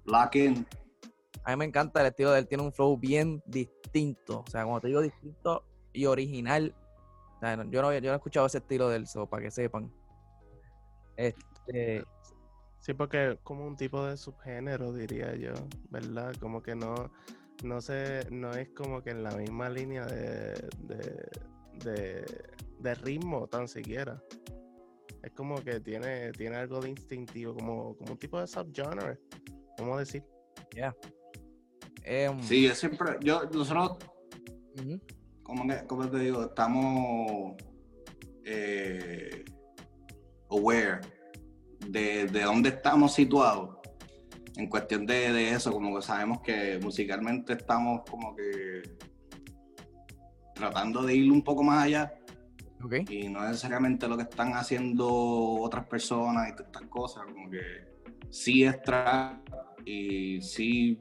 Lock 0.04 0.36
In. 0.36 0.66
A 1.44 1.50
mí 1.50 1.56
me 1.56 1.64
encanta 1.64 2.00
el 2.00 2.06
estilo 2.06 2.30
de 2.32 2.38
él. 2.40 2.48
Tiene 2.48 2.62
un 2.64 2.72
flow 2.72 2.96
bien 2.96 3.42
distinto. 3.46 4.44
O 4.46 4.50
sea, 4.50 4.62
cuando 4.64 4.80
te 4.80 4.88
digo 4.88 5.00
distinto 5.02 5.64
y 5.92 6.06
original. 6.06 6.74
o 7.36 7.40
sea, 7.40 7.56
no- 7.56 7.64
yo, 7.70 7.82
no, 7.82 7.92
yo 7.92 8.00
no 8.00 8.12
he 8.12 8.16
escuchado 8.16 8.46
ese 8.46 8.58
estilo 8.58 8.88
del 8.88 9.06
so, 9.06 9.26
para 9.28 9.42
que 9.42 9.50
sepan. 9.50 9.92
Este, 11.16 12.04
Sí, 12.84 12.92
porque 12.92 13.30
es 13.30 13.38
como 13.42 13.66
un 13.66 13.76
tipo 13.76 14.04
de 14.04 14.14
subgénero, 14.14 14.92
diría 14.92 15.34
yo, 15.36 15.54
¿verdad? 15.88 16.34
Como 16.38 16.62
que 16.62 16.74
no, 16.74 17.10
no 17.62 17.80
sé, 17.80 18.26
no 18.30 18.52
es 18.52 18.68
como 18.76 19.02
que 19.02 19.08
en 19.08 19.22
la 19.22 19.30
misma 19.30 19.70
línea 19.70 20.04
de, 20.04 20.52
de, 20.80 21.30
de, 21.82 22.26
de 22.80 22.94
ritmo 22.96 23.46
tan 23.46 23.68
siquiera. 23.68 24.22
Es 25.22 25.32
como 25.32 25.54
que 25.64 25.80
tiene, 25.80 26.30
tiene 26.32 26.56
algo 26.56 26.78
de 26.80 26.90
instintivo, 26.90 27.54
como, 27.54 27.96
como 27.96 28.12
un 28.12 28.18
tipo 28.18 28.38
de 28.38 28.46
subgenre, 28.46 29.18
¿cómo 29.78 29.96
decir? 29.96 30.22
em, 32.02 32.38
Sí, 32.42 32.68
yo 32.68 32.74
siempre, 32.74 33.16
yo, 33.22 33.44
nosotros, 33.44 33.96
como, 35.42 35.64
como 35.86 36.10
te 36.10 36.18
digo, 36.18 36.42
estamos 36.44 37.56
eh, 38.44 39.42
aware 40.50 41.13
de, 41.88 42.26
de 42.26 42.42
dónde 42.42 42.70
estamos 42.70 43.14
situados 43.14 43.78
en 44.56 44.68
cuestión 44.68 45.04
de, 45.06 45.32
de 45.32 45.50
eso, 45.50 45.72
como 45.72 45.96
que 45.96 46.02
sabemos 46.02 46.40
que 46.40 46.78
musicalmente 46.80 47.54
estamos 47.54 48.02
como 48.08 48.34
que 48.36 48.82
tratando 50.54 51.02
de 51.02 51.16
ir 51.16 51.32
un 51.32 51.42
poco 51.42 51.62
más 51.62 51.84
allá. 51.84 52.14
Y 53.08 53.28
no 53.28 53.42
necesariamente 53.42 54.06
lo 54.06 54.16
que 54.16 54.24
están 54.24 54.52
haciendo 54.52 55.08
otras 55.08 55.86
personas 55.86 56.50
y 56.50 56.52
todas 56.52 56.66
estas 56.66 56.88
cosas, 56.88 57.24
como 57.24 57.48
que 57.48 57.62
sí 58.28 58.64
es 58.64 58.80
trap 58.82 59.40
y 59.86 60.40
sí 60.42 61.00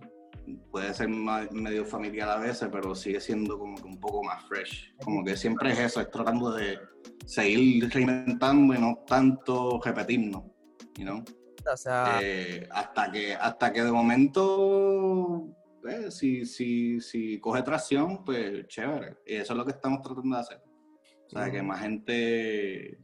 puede 0.72 0.94
ser 0.94 1.10
medio 1.10 1.86
familiar 1.86 2.30
a 2.30 2.38
veces, 2.38 2.70
pero 2.72 2.96
sigue 2.96 3.20
siendo 3.20 3.60
como 3.60 3.76
que 3.76 3.84
un 3.84 4.00
poco 4.00 4.24
más 4.24 4.46
fresh. 4.46 4.96
Como 5.04 5.26
que 5.26 5.36
siempre 5.36 5.72
es 5.72 5.80
eso, 5.80 6.00
es 6.00 6.10
tratando 6.10 6.54
de 6.54 6.80
seguir 7.26 7.90
reinventando 7.90 8.74
y 8.74 8.78
no 8.80 9.04
tanto 9.06 9.82
repetirnos, 9.84 10.44
you 10.98 11.06
know? 11.06 11.24
O 11.72 11.78
sea, 11.78 12.20
Eh, 12.22 12.68
hasta 12.72 13.12
que 13.12 13.34
hasta 13.34 13.72
que 13.72 13.84
de 13.84 13.92
momento 13.92 15.48
eh, 15.88 16.12
si, 16.12 16.46
si, 16.46 17.00
si 17.00 17.40
coge 17.40 17.62
tracción 17.64 18.24
pues 18.24 18.68
chévere. 18.68 19.18
Y 19.26 19.36
eso 19.36 19.54
es 19.54 19.58
lo 19.58 19.66
que 19.66 19.72
estamos 19.72 20.02
tratando 20.02 20.36
de 20.36 20.42
hacer. 20.42 20.62
O 21.26 21.30
sea 21.30 21.50
que 21.50 21.62
más 21.62 21.82
gente 21.82 23.00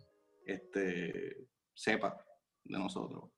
este 0.45 1.47
sepa 1.73 2.23
de 2.63 2.77
nosotros. 2.77 3.29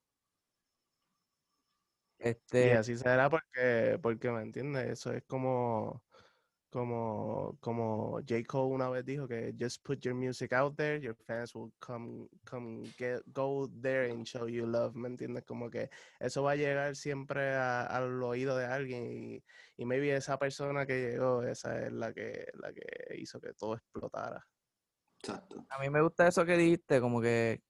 Y 2.20 2.28
este, 2.30 2.74
así 2.74 2.98
será 2.98 3.30
porque, 3.30 3.98
porque 4.02 4.30
me 4.30 4.42
entiendes, 4.42 4.90
eso 4.90 5.12
es 5.12 5.24
como, 5.24 6.04
como, 6.72 7.58
como 7.60 8.20
J. 8.28 8.44
Cole 8.48 8.74
una 8.74 8.90
vez 8.90 9.06
dijo 9.06 9.28
que 9.28 9.54
just 9.60 9.84
put 9.86 10.00
your 10.00 10.16
music 10.16 10.54
out 10.54 10.76
there, 10.76 11.00
your 11.00 11.16
fans 11.16 11.54
will 11.54 11.72
come, 11.80 12.28
come 12.46 12.84
get, 12.98 13.22
go 13.28 13.68
there 13.82 14.12
and 14.12 14.26
show 14.26 14.48
you 14.48 14.66
love, 14.66 14.96
¿me 14.96 15.10
entiendes? 15.10 15.44
Como 15.46 15.70
que 15.70 15.90
eso 16.20 16.44
va 16.44 16.52
a 16.52 16.56
llegar 16.56 16.96
siempre 16.96 17.54
a- 17.54 17.84
al 17.86 18.24
oído 18.24 18.58
de 18.58 18.66
alguien 18.66 19.12
y, 19.12 19.44
y 19.78 19.86
maybe 19.86 20.16
esa 20.16 20.38
persona 20.40 20.86
que 20.86 21.12
llegó, 21.12 21.44
esa 21.44 21.86
es 21.86 21.92
la 21.92 22.14
que, 22.14 22.46
la 22.54 22.74
que 22.74 23.16
hizo 23.18 23.40
que 23.40 23.54
todo 23.54 23.76
explotara. 23.76 24.48
exacto 25.22 25.66
a 25.70 25.80
mí 25.80 25.90
me 25.90 26.02
gusta 26.02 26.28
eso 26.28 26.46
que 26.46 26.58
dijiste, 26.58 27.00
como 27.00 27.22
que 27.22 27.64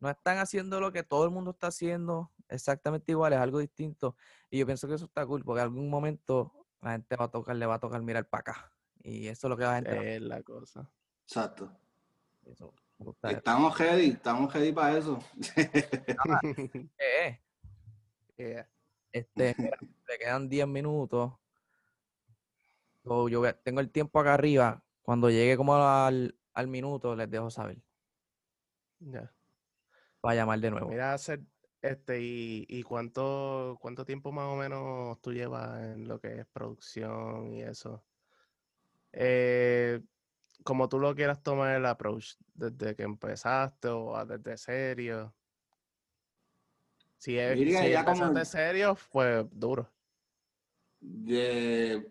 no 0.00 0.08
están 0.08 0.38
haciendo 0.38 0.80
lo 0.80 0.92
que 0.92 1.02
todo 1.02 1.24
el 1.24 1.30
mundo 1.30 1.50
está 1.50 1.68
haciendo 1.68 2.32
exactamente 2.48 3.12
igual, 3.12 3.32
es 3.32 3.40
algo 3.40 3.58
distinto. 3.58 4.16
Y 4.50 4.58
yo 4.58 4.66
pienso 4.66 4.86
que 4.88 4.94
eso 4.94 5.06
está 5.06 5.26
cool, 5.26 5.42
porque 5.44 5.60
en 5.60 5.64
algún 5.66 5.90
momento 5.90 6.52
la 6.82 6.92
gente 6.92 7.16
va 7.16 7.24
a 7.26 7.30
tocar, 7.30 7.56
le 7.56 7.66
va 7.66 7.74
a 7.74 7.78
tocar 7.80 8.02
mirar 8.02 8.26
para 8.28 8.40
acá. 8.40 8.72
Y 9.02 9.28
eso 9.28 9.46
es 9.46 9.50
lo 9.50 9.56
que 9.56 9.64
la 9.64 9.76
gente 9.76 9.94
va 9.94 10.00
a 10.02 10.04
Es 10.04 10.20
la 10.22 10.42
cosa. 10.42 10.90
exacto 11.24 11.70
eso, 12.46 12.72
estamos 13.24 13.78
ready 13.78 14.10
estamos 14.10 14.52
ready 14.54 14.72
para 14.72 14.96
eso 14.98 15.18
Eh, 16.98 17.40
Yeah. 18.38 18.68
Este, 19.12 19.54
le 20.08 20.18
quedan 20.18 20.48
10 20.48 20.66
minutos. 20.68 21.32
So, 23.02 23.28
yo 23.28 23.40
voy 23.40 23.48
a- 23.48 23.60
tengo 23.60 23.80
el 23.80 23.90
tiempo 23.90 24.20
acá 24.20 24.34
arriba. 24.34 24.80
Cuando 25.02 25.28
llegue 25.28 25.56
como 25.56 25.74
al, 25.74 26.38
al 26.54 26.68
minuto, 26.68 27.16
les 27.16 27.28
dejo 27.28 27.50
saber. 27.50 27.78
Ya. 29.00 29.32
Para 30.20 30.36
llamar 30.36 30.60
de 30.60 30.70
nuevo. 30.70 30.88
Mira, 30.88 31.14
hacer 31.14 31.40
este 31.82 32.20
y, 32.20 32.66
y 32.68 32.82
cuánto 32.82 33.78
cuánto 33.80 34.04
tiempo 34.04 34.32
más 34.32 34.46
o 34.46 34.56
menos 34.56 35.20
tú 35.20 35.32
llevas 35.32 35.80
en 35.82 36.08
lo 36.08 36.20
que 36.20 36.40
es 36.40 36.46
producción 36.46 37.52
y 37.52 37.62
eso. 37.62 38.02
Eh, 39.12 40.00
como 40.64 40.88
tú 40.88 40.98
lo 40.98 41.14
quieras 41.14 41.42
tomar 41.42 41.76
el 41.76 41.86
approach, 41.86 42.34
desde 42.54 42.94
que 42.96 43.04
empezaste 43.04 43.88
o 43.88 44.16
a- 44.16 44.24
desde 44.26 44.56
serio. 44.56 45.34
Si, 47.16 47.38
es, 47.38 47.58
si 47.58 47.90
ya 47.90 48.04
como- 48.04 48.24
empezaste 48.26 48.44
serio, 48.44 48.94
fue 48.94 49.46
duro. 49.50 49.88
de 51.00 52.06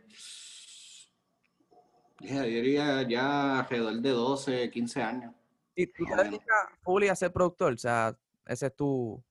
yo 2.20 2.42
diría 2.42 3.04
ya 3.08 3.60
alrededor 3.60 4.00
de 4.02 4.10
12 4.10 4.72
15 4.72 5.04
años 5.04 5.36
Y 5.76 5.86
tú 5.88 6.04
te 6.06 6.16
dedicas 6.24 7.12
a 7.12 7.16
ser 7.16 7.32
productor. 7.32 7.74
O 7.74 7.78
sea, 7.78 8.18
ese 8.48 8.68
es 8.68 8.76
tu. 8.76 9.22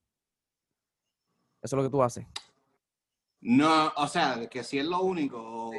Eso 1.67 1.77
es 1.77 1.83
lo 1.83 1.89
que 1.89 1.93
tú 1.93 2.03
haces. 2.03 2.25
No, 3.41 3.93
o 3.97 4.07
sea, 4.07 4.49
que 4.49 4.63
si 4.63 4.79
es 4.79 4.87
lo 4.87 5.03
único. 5.03 5.73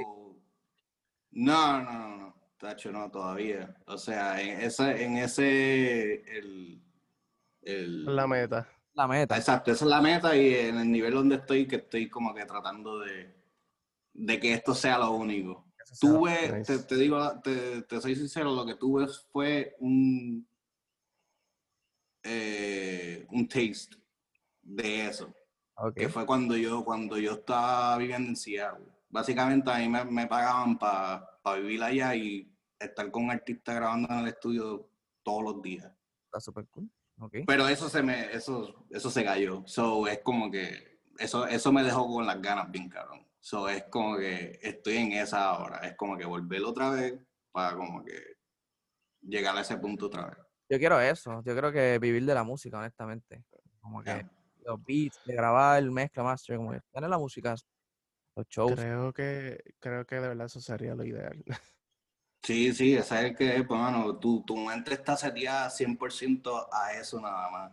No, 1.32 1.82
no, 1.82 1.94
no, 1.94 2.18
no. 2.18 2.36
tacho, 2.58 2.92
no, 2.92 3.10
todavía. 3.10 3.76
O 3.88 3.98
sea, 3.98 4.42
en 4.42 4.60
ese, 4.62 5.04
en 5.06 5.18
ese, 5.18 6.14
el, 6.38 6.84
el- 7.62 8.16
La 8.16 8.28
meta. 8.28 8.68
La 8.94 9.08
meta. 9.08 9.38
Exacto, 9.38 9.72
esa 9.72 9.86
es 9.86 9.90
la 9.90 10.02
meta 10.02 10.36
y 10.36 10.54
en 10.56 10.78
el 10.78 10.92
nivel 10.92 11.14
donde 11.14 11.36
estoy, 11.36 11.68
que 11.68 11.78
estoy 11.78 12.10
como 12.10 12.34
que 12.34 12.46
tratando 12.46 13.00
de, 13.00 13.34
de 14.14 14.40
que 14.40 14.54
esto 14.54 14.74
sea 14.76 14.98
lo 14.98 15.12
único. 15.12 15.66
Tuve, 16.02 16.52
Nice. 16.60 16.80
te, 16.80 16.84
te 16.84 16.96
digo, 16.96 17.40
te, 17.42 17.84
te 17.84 18.02
soy 18.02 18.16
sincero, 18.16 18.54
lo 18.54 18.66
que 18.66 18.76
tuve 18.76 19.08
fue 19.32 19.76
un, 19.80 20.46
eh, 22.24 23.26
un 23.32 23.48
taste 23.48 23.96
de 24.64 25.08
eso, 25.08 25.34
Que 25.96 26.10
fue 26.10 26.26
cuando 26.26 26.56
yo, 26.58 26.84
cuando 26.84 27.18
yo 27.18 27.34
estaba 27.34 27.98
viviendo 27.98 28.30
en 28.30 28.36
Seattle. 28.36 28.86
Básicamente 29.10 29.70
a 29.72 29.78
mí 29.78 29.88
me, 29.88 30.04
me 30.06 30.28
pagaban 30.28 30.78
para 30.78 31.30
vivir 31.56 31.82
allá 31.84 32.16
y 32.16 32.52
estar 32.80 33.10
con 33.12 33.26
un 33.26 33.32
artista 33.32 33.74
grabando 33.74 34.08
en 34.12 34.20
el 34.20 34.28
estudio 34.28 34.90
todos 35.24 35.44
los 35.44 35.62
días. 35.62 35.92
Está 36.26 36.40
súper 36.40 36.68
cool. 36.68 36.90
Pero 37.46 37.68
eso 37.68 37.90
se 37.90 38.04
me, 38.04 38.32
eso, 38.32 38.86
eso 38.90 39.10
se 39.10 39.24
cayó. 39.24 39.64
So 39.66 40.08
es 40.08 40.20
como 40.20 40.52
que 40.52 41.00
eso, 41.18 41.48
eso 41.48 41.72
me 41.72 41.84
dejó 41.84 42.08
con 42.08 42.26
las 42.26 42.42
ganas 42.42 42.70
bien 42.72 42.90
cabrón. 42.90 43.26
So 43.40 43.70
es 43.70 43.84
como 43.86 44.18
que 44.18 44.60
estoy 44.62 44.98
en 44.98 45.14
esa 45.14 45.50
ahora. 45.50 45.80
Es 45.80 45.96
como 45.96 46.18
que 46.18 46.26
volver 46.26 46.64
otra 46.64 46.92
vez 46.92 47.20
para 47.52 47.76
como 47.76 48.04
que 48.04 48.38
llegar 49.22 49.58
a 49.58 49.62
ese 49.62 49.78
punto 49.78 50.08
otra 50.08 50.28
vez. 50.28 50.38
Yo 50.70 50.78
quiero 50.78 51.00
eso. 51.00 51.42
Yo 51.44 51.56
creo 51.56 51.72
que 51.72 51.98
vivir 51.98 52.26
de 52.26 52.34
la 52.34 52.44
música, 52.44 52.78
honestamente. 52.78 53.44
Como 53.80 54.04
que. 54.04 54.26
Los 54.68 54.84
beats, 54.84 55.20
de 55.26 55.34
grabar, 55.34 55.82
mezcla, 55.84 56.24
master, 56.24 56.58
como 56.58 56.72
que 56.72 56.82
tener 56.92 57.10
la 57.10 57.18
música, 57.18 57.56
los 58.36 58.48
shows. 58.48 58.74
Creo 58.76 59.14
que, 59.14 59.60
creo 59.80 60.06
que 60.06 60.16
de 60.16 60.28
verdad 60.28 60.46
eso 60.46 60.62
sería 60.62 60.94
lo 60.94 61.04
ideal. 61.04 61.44
Sí, 62.44 62.74
sí, 62.74 62.94
ese 62.94 63.16
es 63.16 63.24
el 63.26 63.36
que 63.36 63.58
es, 63.58 63.68
pues, 63.68 63.78
mano, 63.78 64.18
tu, 64.20 64.42
tu 64.46 64.56
mente 64.56 64.94
está 64.94 65.18
seteada 65.18 65.70
100% 65.70 66.70
a 66.72 66.94
eso 66.94 67.20
nada 67.20 67.50
más. 67.50 67.72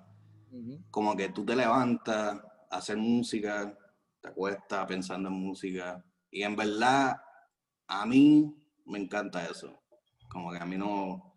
Como 0.90 1.14
que 1.14 1.28
tú 1.28 1.44
te 1.44 1.54
levantas 1.54 2.42
a 2.70 2.76
hacer 2.78 2.96
música, 2.96 3.78
te 4.20 4.28
acuestas 4.28 4.84
pensando 4.86 5.28
en 5.28 5.34
música. 5.36 6.04
Y 6.28 6.42
en 6.42 6.56
verdad, 6.56 7.20
a 7.86 8.04
mí 8.04 8.52
me 8.86 8.98
encanta 8.98 9.44
eso. 9.44 9.80
Como 10.28 10.50
que 10.50 10.58
a 10.58 10.66
mí 10.66 10.76
no, 10.76 11.33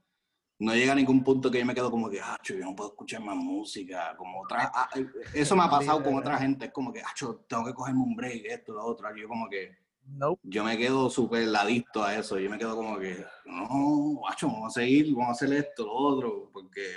no 0.59 0.73
llega 0.73 0.93
a 0.93 0.95
ningún 0.95 1.23
punto 1.23 1.51
que 1.51 1.59
yo 1.59 1.65
me 1.65 1.75
quedo 1.75 1.91
como 1.91 2.09
que, 2.09 2.19
ah, 2.19 2.39
yo 2.43 2.57
no 2.57 2.75
puedo 2.75 2.89
escuchar 2.89 3.21
más 3.21 3.35
música. 3.35 4.15
Como 4.17 4.41
otra, 4.41 4.71
ah, 4.73 4.89
eh, 4.95 5.05
eso 5.33 5.55
me 5.55 5.63
ha 5.63 5.69
pasado 5.69 6.03
con 6.03 6.15
otra 6.15 6.37
gente. 6.37 6.65
Es 6.65 6.71
como 6.71 6.91
que, 6.91 7.01
ah, 7.01 7.13
tengo 7.47 7.65
que 7.65 7.73
cogerme 7.73 8.01
un 8.01 8.15
break, 8.15 8.45
esto, 8.45 8.73
lo 8.73 8.85
otro. 8.85 9.15
Yo 9.15 9.27
como 9.27 9.47
que, 9.49 9.77
Nope. 10.05 10.41
yo 10.43 10.63
me 10.63 10.77
quedo 10.77 11.09
súper 11.09 11.55
adicto 11.55 12.03
a 12.03 12.15
eso. 12.15 12.39
Yo 12.39 12.49
me 12.49 12.57
quedo 12.57 12.75
como 12.75 12.97
que, 12.97 13.23
no, 13.45 14.19
macho, 14.21 14.47
vamos 14.47 14.75
a 14.75 14.81
seguir, 14.81 15.13
vamos 15.13 15.29
a 15.29 15.31
hacer 15.31 15.53
esto, 15.53 15.85
lo 15.85 15.93
otro, 15.93 16.49
porque 16.51 16.87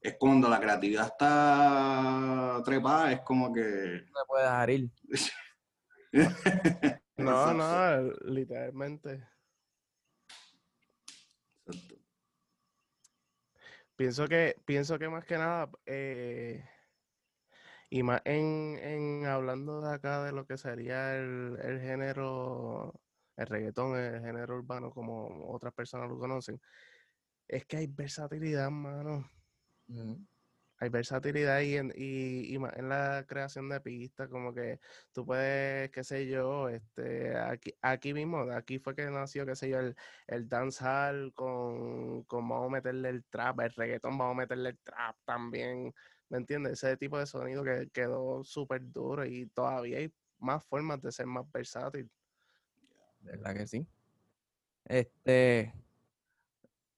es 0.00 0.16
cuando 0.18 0.48
la 0.48 0.58
creatividad 0.58 1.06
está 1.06 2.62
trepada, 2.64 3.12
es 3.12 3.20
como 3.20 3.52
que... 3.52 3.60
No 3.60 4.20
te 4.20 4.26
puedes 4.26 4.46
dejar 4.46 4.70
ir. 4.70 4.90
No, 7.20 7.52
no, 7.52 8.12
literalmente. 8.24 9.28
Exacto. 11.66 11.96
Pienso 14.00 14.26
que, 14.28 14.56
pienso 14.64 14.98
que 14.98 15.10
más 15.10 15.26
que 15.26 15.36
nada, 15.36 15.70
eh, 15.84 16.64
y 17.90 18.02
más 18.02 18.22
en, 18.24 18.78
en 18.82 19.26
hablando 19.26 19.82
de 19.82 19.94
acá 19.94 20.24
de 20.24 20.32
lo 20.32 20.46
que 20.46 20.56
sería 20.56 21.18
el, 21.18 21.58
el 21.62 21.82
género, 21.82 22.98
el 23.36 23.46
reggaetón, 23.46 23.98
el 23.98 24.22
género 24.22 24.56
urbano, 24.56 24.90
como 24.90 25.52
otras 25.52 25.74
personas 25.74 26.08
lo 26.08 26.18
conocen, 26.18 26.58
es 27.46 27.66
que 27.66 27.76
hay 27.76 27.88
versatilidad, 27.88 28.70
mano. 28.70 29.30
Hay 30.80 30.88
versatilidad 30.88 31.60
y 31.60 31.76
en, 31.76 32.88
la 32.88 33.24
creación 33.28 33.68
de 33.68 33.82
pistas, 33.82 34.30
como 34.30 34.54
que 34.54 34.80
tú 35.12 35.26
puedes, 35.26 35.90
qué 35.90 36.02
sé 36.02 36.26
yo, 36.26 36.70
este, 36.70 37.36
aquí, 37.36 37.74
aquí 37.82 38.14
mismo, 38.14 38.50
aquí 38.50 38.78
fue 38.78 38.94
que 38.96 39.04
nació, 39.10 39.44
qué 39.44 39.54
sé 39.54 39.68
yo, 39.68 39.78
el, 39.78 39.94
el 40.26 40.48
dancehall 40.48 41.34
con, 41.34 42.24
con 42.24 42.48
vamos 42.48 42.68
a 42.68 42.72
meterle 42.72 43.10
el 43.10 43.24
trap, 43.24 43.60
el 43.60 43.72
reggaetón, 43.74 44.16
vamos 44.16 44.36
a 44.36 44.38
meterle 44.38 44.70
el 44.70 44.78
trap 44.78 45.16
también, 45.26 45.92
¿me 46.30 46.38
entiendes? 46.38 46.72
Ese 46.82 46.96
tipo 46.96 47.18
de 47.18 47.26
sonido 47.26 47.62
que 47.62 47.90
quedó 47.92 48.42
súper 48.42 48.80
duro 48.90 49.26
y 49.26 49.48
todavía 49.48 49.98
hay 49.98 50.10
más 50.38 50.64
formas 50.64 51.02
de 51.02 51.12
ser 51.12 51.26
más 51.26 51.44
versátil. 51.52 52.10
Verdad 53.20 53.54
que 53.54 53.66
sí. 53.66 53.86
Este, 54.86 55.74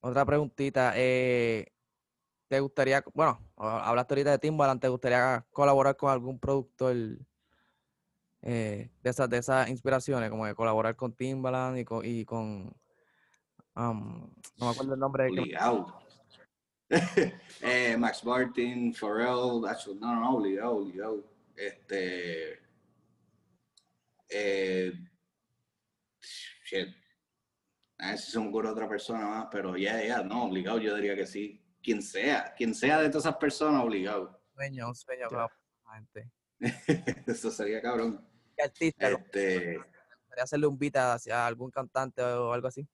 otra 0.01 0.25
preguntita. 0.25 0.93
eh, 0.95 1.73
¿te 2.53 2.61
gustaría, 2.61 3.03
bueno, 3.15 3.41
ha- 3.57 3.89
hablaste 3.89 4.13
ahorita 4.13 4.33
de 4.33 4.39
Timbaland, 4.39 4.79
¿te 4.79 4.89
gustaría 4.89 5.43
colaborar 5.53 5.97
con 5.97 6.11
algún 6.11 6.39
productor 6.39 6.95
eh, 8.43 8.91
de 9.03 9.11
esas, 9.11 9.31
de 9.31 9.39
esas 9.39 9.71
inspiraciones? 9.71 10.29
Como 10.29 10.45
que 10.45 10.55
colaborar 10.55 10.95
con 10.95 11.15
Timbaland 11.15 11.79
y 11.79 11.85
con, 11.87 12.05
y 12.05 12.27
con 12.27 12.77
no 13.75 14.05
me 14.59 14.69
acuerdo 14.69 14.93
el 14.93 15.01
nombre. 15.01 15.31
Obligado. 15.31 15.99
eh, 17.63 17.97
Max 17.97 18.23
Martin, 18.23 18.93
Pharrell, 18.93 19.63
no, 19.99 20.15
no, 20.21 20.37
obligado, 20.37 20.77
obligado. 20.77 21.25
Este. 21.57 22.61
Eh, 24.29 24.93
shit. 26.67 26.89
A 27.97 28.09
ver 28.09 28.19
si 28.19 28.31
se 28.31 28.39
me 28.39 28.49
ocurre 28.49 28.69
otra 28.69 28.87
persona 28.87 29.27
más, 29.27 29.49
pero 29.51 29.75
ya, 29.75 30.05
ya, 30.05 30.23
no, 30.23 30.45
obligado, 30.45 30.79
yo 30.81 30.95
diría 30.97 31.17
que 31.17 31.25
sí. 31.25 31.62
Quien 31.83 32.03
sea, 32.03 32.55
quien 32.57 32.75
sea 32.75 33.01
de 33.01 33.09
todas 33.09 33.25
esas 33.27 33.37
personas, 33.37 33.83
obligado. 33.85 34.41
sueño, 34.55 34.89
un 34.89 34.95
sueño 34.95 35.29
gente. 35.93 36.31
Eso 37.27 37.51
sería 37.51 37.83
cabrón. 37.83 38.27
¿Qué 38.57 38.63
artista? 38.63 39.09
¿Te 39.09 39.15
Este, 39.15 39.77
gustaría 39.79 40.45
hacerle 40.45 40.67
un 40.69 40.79
beat 40.79 40.97
hacia 40.97 41.47
algún 41.47 41.71
cantante 41.71 42.23
o 42.23 42.53
algo 42.53 42.69
así? 42.69 42.87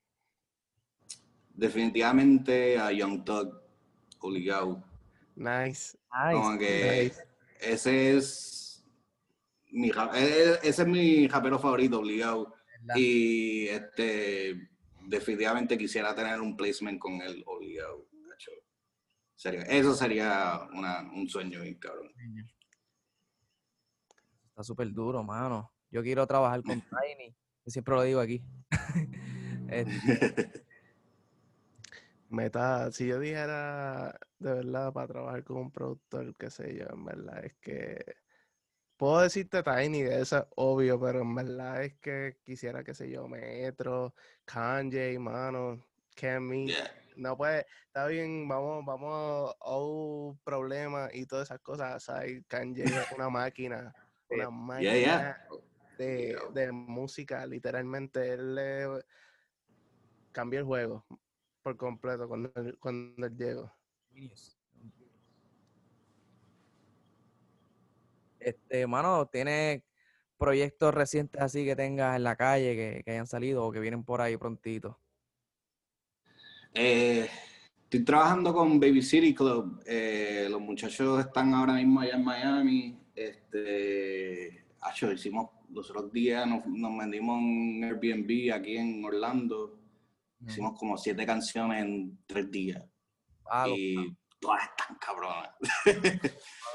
definitivamente 1.55 2.79
a 2.79 2.93
Young 2.93 3.25
Thug, 3.25 3.61
obligado. 4.21 4.85
Nice. 5.35 5.99
Como 6.33 6.57
que 6.57 7.03
nice. 7.11 7.25
ese 7.61 8.17
es 8.17 8.85
mi 9.71 9.89
e- 9.91 9.93
e- 10.15 10.59
ese 10.63 10.83
es 10.83 10.87
mi 10.89 11.27
rapero 11.27 11.59
favorito, 11.59 11.99
obligado. 11.99 12.55
Y 12.95 13.67
este 13.69 14.71
definitivamente 15.03 15.77
quisiera 15.77 16.15
tener 16.15 16.41
un 16.41 16.57
placement 16.57 16.99
con 17.01 17.21
él, 17.23 17.43
obligado. 17.47 18.07
Sería- 19.39 19.63
eso 19.63 19.95
sería 19.95 20.69
una- 20.75 21.03
un 21.13 21.29
sueño, 21.29 21.63
bien 21.63 21.77
cabrón. 21.79 22.11
Está 24.49 24.65
súper 24.65 24.91
duro, 24.93 25.23
mano. 25.23 25.73
Yo 25.93 26.03
quiero 26.03 26.27
trabajar 26.27 26.61
con 26.65 26.83
Tiny. 26.91 27.29
Yo 27.65 27.71
siempre 27.71 27.95
lo 27.95 28.03
digo 28.03 28.21
aquí. 28.21 28.43
Este, 29.71 29.85
Meta, 32.31 32.91
si 32.91 33.07
yo 33.07 33.21
dijera 33.21 34.19
de 34.39 34.55
verdad 34.55 34.93
para 34.93 35.07
trabajar 35.09 35.45
con 35.45 35.59
un 35.59 35.71
productor, 35.71 36.35
qué 36.37 36.51
sé 36.51 36.75
yo, 36.77 36.87
en 36.91 37.05
verdad 37.05 37.45
es 37.45 37.55
que 37.61 38.17
puedo 38.97 39.21
decirte 39.21 39.63
Tiny, 39.63 40.01
eso 40.01 40.39
es 40.39 40.45
obvio, 40.57 40.99
pero 40.99 41.21
en 41.21 41.35
verdad 41.35 41.85
es 41.85 41.95
que 41.99 42.39
quisiera, 42.45 42.83
qué 42.83 42.95
sé 42.95 43.09
yo, 43.11 43.29
Metro, 43.29 44.15
Kanye, 44.47 45.19
mano, 45.19 45.85
Kemi, 46.17 46.69
Yeah. 46.69 46.91
No 47.19 47.37
puede, 47.37 47.67
está 47.87 48.07
bien, 48.07 48.49
vamos, 48.49 48.85
vamos 48.85 49.55
a 49.61 49.77
un 49.79 50.39
problema 50.45 51.09
y 51.13 51.27
todas 51.27 51.49
esas 51.49 51.61
cosas, 51.61 52.03
¿sabes? 52.03 52.43
Kanye 52.47 52.85
es 52.85 52.91
una 53.17 53.29
máquina, 53.29 53.95
una 54.31 54.49
Yeah, 54.49 54.51
máquina 54.51 54.97
yeah. 54.97 55.39
de, 55.99 56.39
de 56.55 56.73
música, 56.73 57.45
literalmente, 57.47 58.33
él 58.33 58.55
le 58.55 59.05
cambió 60.33 60.61
el 60.61 60.67
juego 60.67 61.05
por 61.63 61.77
completo 61.77 62.29
cuando, 62.29 62.53
él- 62.55 62.79
cuando 62.79 63.27
él 63.27 63.37
llegó. 63.37 63.73
este, 68.39 68.87
mano, 68.87 69.27
¿tiene 69.27 69.85
proyectos 70.39 70.95
recientes 70.95 71.41
así 71.43 71.65
que 71.65 71.75
tengas 71.75 72.17
en 72.17 72.23
la 72.23 72.37
calle 72.37 72.77
que, 72.77 73.03
que 73.05 73.11
hayan 73.11 73.27
salido 73.27 73.65
o 73.67 73.73
que 73.73 73.81
vienen 73.81 74.05
por 74.05 74.21
ahí 74.21 74.37
prontito? 74.37 75.01
Eh, 76.81 77.29
estoy 77.83 78.05
trabajando 78.05 78.55
con 78.55 78.79
Baby 78.79 79.03
City 79.03 79.35
Club. 79.35 79.83
Eh, 79.85 80.47
los 80.49 80.61
muchachos 80.61 81.19
están 81.19 81.53
ahora 81.53 81.73
mismo 81.73 81.99
allá 82.01 82.15
en 82.15 82.25
Miami. 82.25 82.99
Este, 83.17 84.65
acho, 84.83 85.11
hicimos 85.11 85.51
los 85.73 85.91
otros 85.91 86.13
días, 86.13 86.47
nos, 86.47 86.65
nos 86.67 86.97
vendimos 86.97 87.37
un 87.37 87.83
Airbnb 87.83 88.53
aquí 88.55 88.77
en 88.77 89.05
Orlando. 89.05 89.77
Hicimos 90.47 90.79
como 90.79 90.97
siete 90.97 91.27
canciones 91.27 91.83
en 91.83 92.17
tres 92.27 92.49
días. 92.49 92.85
Ah, 93.51 93.67
y 93.69 94.17
todas 94.39 94.63
están 94.63 94.97
cabronas. 94.99 95.51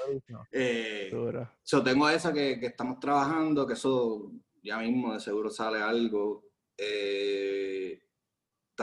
durísimo. 0.05 0.45
Eh. 0.51 1.09
So, 1.63 1.81
tengo 1.81 2.09
esa 2.09 2.33
que, 2.33 2.59
que 2.59 2.65
estamos 2.65 2.99
trabajando, 2.99 3.65
que 3.65 3.71
eso 3.71 4.33
ya 4.61 4.77
mismo 4.79 5.13
de 5.13 5.21
seguro 5.21 5.49
sale 5.49 5.81
algo. 5.81 6.43
Eh, 6.77 8.02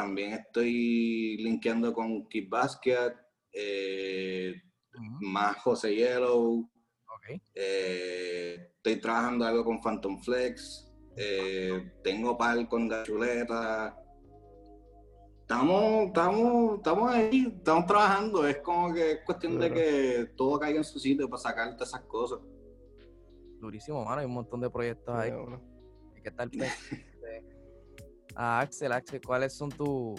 también 0.01 0.33
estoy 0.33 1.37
linkeando 1.37 1.93
con 1.93 2.27
Kid 2.29 2.49
Basket, 2.49 3.13
eh, 3.53 4.55
más 5.21 5.59
José 5.59 5.95
Yellow. 5.95 6.71
eh, 7.55 8.73
estoy 8.77 8.97
trabajando 8.97 9.45
algo 9.45 9.63
con 9.63 9.81
Phantom 9.81 10.19
Flex. 10.23 10.87
eh, 11.17 11.93
tengo 12.03 12.39
par 12.39 12.67
con 12.67 12.89
la 12.89 13.03
chuleta. 13.03 13.95
Estamos, 15.43 16.07
estamos, 16.07 16.77
estamos 16.77 17.11
ahí, 17.13 17.53
estamos 17.59 17.85
trabajando. 17.85 18.49
Es 18.49 18.57
como 18.59 18.95
que 18.95 19.13
es 19.13 19.19
cuestión 19.27 19.59
de 19.59 19.71
que 19.71 20.33
todo 20.35 20.59
caiga 20.59 20.79
en 20.79 20.85
su 20.85 20.99
sitio 20.99 21.29
para 21.29 21.43
sacarte 21.43 21.85
esas 21.85 22.01
cosas. 22.03 22.39
Durísimo, 23.61 24.03
mano. 24.03 24.21
Hay 24.21 24.27
un 24.27 24.33
montón 24.33 24.63
de 24.63 24.71
proyectos 24.71 25.15
ahí. 25.15 25.31
Hay 25.31 26.23
que 26.23 26.29
estar 26.31 26.49
Ah, 28.35 28.61
Axel, 28.61 28.93
Axel, 28.93 29.21
¿cuáles 29.21 29.53
son 29.55 29.71
tu- 29.71 30.15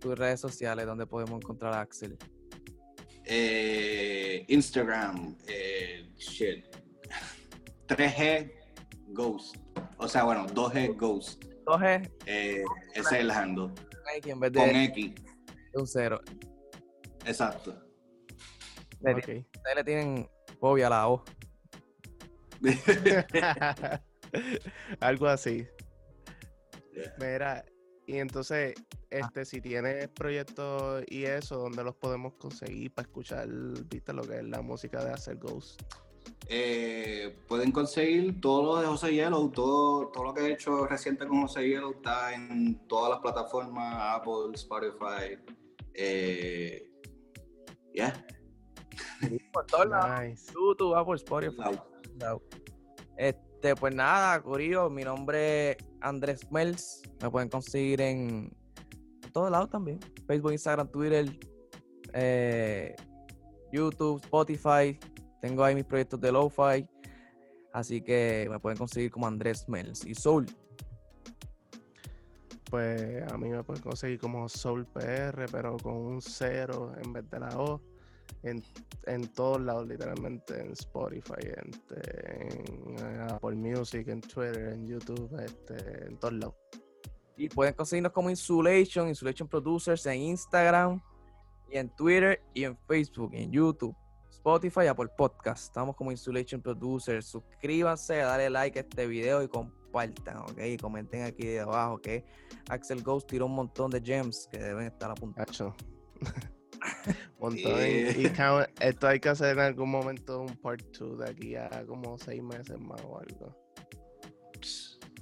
tus 0.00 0.18
redes 0.18 0.40
sociales 0.40 0.86
donde 0.86 1.06
podemos 1.06 1.40
encontrar 1.42 1.74
a 1.74 1.80
Axel? 1.80 2.16
Eh, 3.24 4.44
Instagram, 4.48 5.36
eh, 5.48 6.08
shit. 6.16 6.64
3G 7.88 8.52
Ghost. 9.08 9.56
O 9.98 10.08
sea, 10.08 10.24
bueno, 10.24 10.46
2G 10.46 10.96
Ghost. 10.96 11.44
Entonces, 11.44 12.08
Eh, 12.26 12.62
ese 12.94 13.00
es 13.00 13.12
el 13.12 13.30
handle. 13.30 13.72
X 14.16 14.32
en 14.32 14.40
vez 14.40 14.52
Con 14.52 14.68
de 14.68 14.84
X. 14.84 15.14
un 15.74 15.86
cero. 15.86 16.20
Exacto. 17.24 17.74
Le, 19.00 19.12
Ok. 19.12 19.18
Ustedes 19.18 19.76
le 19.76 19.84
tienen 19.84 20.28
fobia 20.60 20.86
a 20.86 20.90
la 20.90 21.08
O. 21.08 21.24
Algo 25.00 25.26
así. 25.26 25.66
Yeah. 26.96 27.14
Mira, 27.18 27.64
y 28.06 28.18
entonces, 28.18 28.74
este, 29.10 29.44
si 29.44 29.60
tienes 29.60 30.08
proyectos 30.08 31.04
y 31.08 31.24
eso, 31.24 31.56
¿dónde 31.58 31.82
los 31.84 31.96
podemos 31.96 32.34
conseguir 32.34 32.92
para 32.94 33.06
escuchar, 33.06 33.48
viste, 33.48 34.12
lo 34.12 34.22
que 34.22 34.38
es 34.38 34.44
la 34.44 34.62
música 34.62 35.04
de 35.04 35.12
Hacer 35.12 35.36
Ghost? 35.36 35.82
Eh, 36.48 37.36
pueden 37.48 37.72
conseguir 37.72 38.40
todo 38.40 38.62
lo 38.62 38.80
de 38.80 38.86
José 38.86 39.12
Yellow, 39.12 39.50
todo, 39.50 40.08
todo 40.08 40.24
lo 40.24 40.34
que 40.34 40.42
he 40.42 40.52
hecho 40.52 40.86
reciente 40.86 41.26
con 41.26 41.42
José 41.42 41.68
Yellow 41.68 41.92
está 41.92 42.32
en 42.32 42.86
todas 42.86 43.10
las 43.10 43.20
plataformas, 43.20 44.20
Apple, 44.20 44.54
Spotify. 44.54 45.38
Eh, 45.94 46.88
yeah. 47.92 48.24
Por 49.52 49.66
todos 49.66 49.88
lados. 49.88 50.20
Nice. 50.22 50.52
YouTube, 50.54 50.94
Apple, 50.94 51.16
Spotify. 51.16 51.80
Este, 53.16 53.45
pues 53.74 53.94
nada, 53.94 54.40
Corillo, 54.42 54.88
mi 54.90 55.02
nombre 55.02 55.72
es 55.72 55.76
Andrés 56.00 56.50
Mels. 56.52 57.02
Me 57.20 57.30
pueden 57.30 57.48
conseguir 57.48 58.00
en 58.00 58.54
todos 59.32 59.50
lados 59.50 59.70
también. 59.70 59.98
Facebook, 60.26 60.52
Instagram, 60.52 60.88
Twitter, 60.88 61.26
eh, 62.12 62.94
YouTube, 63.72 64.20
Spotify. 64.22 64.98
Tengo 65.40 65.64
ahí 65.64 65.74
mis 65.74 65.84
proyectos 65.84 66.20
de 66.20 66.30
Lo-Fi. 66.30 66.86
Así 67.72 68.00
que 68.00 68.46
me 68.50 68.58
pueden 68.58 68.78
conseguir 68.78 69.10
como 69.10 69.26
Andrés 69.26 69.68
Mels. 69.68 70.04
Y 70.06 70.14
Soul, 70.14 70.46
Pues 72.70 73.30
a 73.30 73.36
mí 73.36 73.48
me 73.48 73.62
pueden 73.62 73.82
conseguir 73.82 74.18
como 74.18 74.48
Soul 74.48 74.86
PR, 74.86 75.46
pero 75.50 75.76
con 75.78 75.94
un 75.94 76.22
cero 76.22 76.92
en 77.02 77.12
vez 77.12 77.28
de 77.30 77.40
la 77.40 77.58
O. 77.58 77.80
En, 78.42 78.62
en 79.06 79.28
todos 79.32 79.60
lados, 79.60 79.86
literalmente, 79.88 80.60
en 80.60 80.72
Spotify, 80.72 81.34
en, 81.40 81.70
en 82.98 83.20
Apple 83.22 83.56
Music, 83.56 84.06
en 84.08 84.20
Twitter, 84.20 84.72
en 84.74 84.86
YouTube, 84.86 85.38
este, 85.40 86.06
en 86.06 86.16
todos 86.18 86.34
lados. 86.34 86.54
Y 87.36 87.48
pueden 87.48 87.74
conseguirnos 87.74 88.12
como 88.12 88.30
Insulation, 88.30 89.08
Insulation 89.08 89.48
Producers 89.48 90.06
en 90.06 90.20
Instagram, 90.20 91.02
y 91.70 91.76
en 91.76 91.88
Twitter, 91.90 92.40
y 92.54 92.64
en 92.64 92.76
Facebook, 92.86 93.32
y 93.34 93.42
en 93.42 93.52
YouTube, 93.52 93.94
Spotify, 94.30 94.86
Apple 94.86 95.08
Podcast. 95.16 95.64
Estamos 95.64 95.96
como 95.96 96.12
Insulation 96.12 96.62
Producers. 96.62 97.26
Suscríbanse, 97.26 98.18
dale 98.18 98.48
like 98.48 98.78
a 98.78 98.82
este 98.82 99.06
video 99.06 99.42
y 99.42 99.48
compartan, 99.48 100.38
¿ok? 100.38 100.58
Y 100.66 100.76
comenten 100.76 101.24
aquí 101.24 101.46
de 101.46 101.60
abajo 101.60 102.00
que 102.00 102.24
Axel 102.68 103.02
Ghost 103.02 103.28
tiró 103.28 103.46
un 103.46 103.54
montón 103.54 103.90
de 103.90 104.00
gems 104.00 104.48
que 104.50 104.58
deben 104.58 104.86
estar 104.86 105.10
apuntados. 105.10 105.74
Montón. 107.38 107.72
Eh. 107.78 108.14
Y 108.18 108.24
count- 108.30 108.68
esto 108.80 109.06
hay 109.08 109.20
que 109.20 109.28
hacer 109.28 109.52
en 109.54 109.60
algún 109.60 109.90
momento 109.90 110.40
un 110.42 110.56
part 110.56 110.82
2 110.98 111.18
de 111.18 111.30
aquí 111.30 111.54
a 111.56 111.84
como 111.86 112.16
seis 112.18 112.42
meses 112.42 112.78
más 112.80 113.00
o 113.02 113.18
algo. 113.20 113.54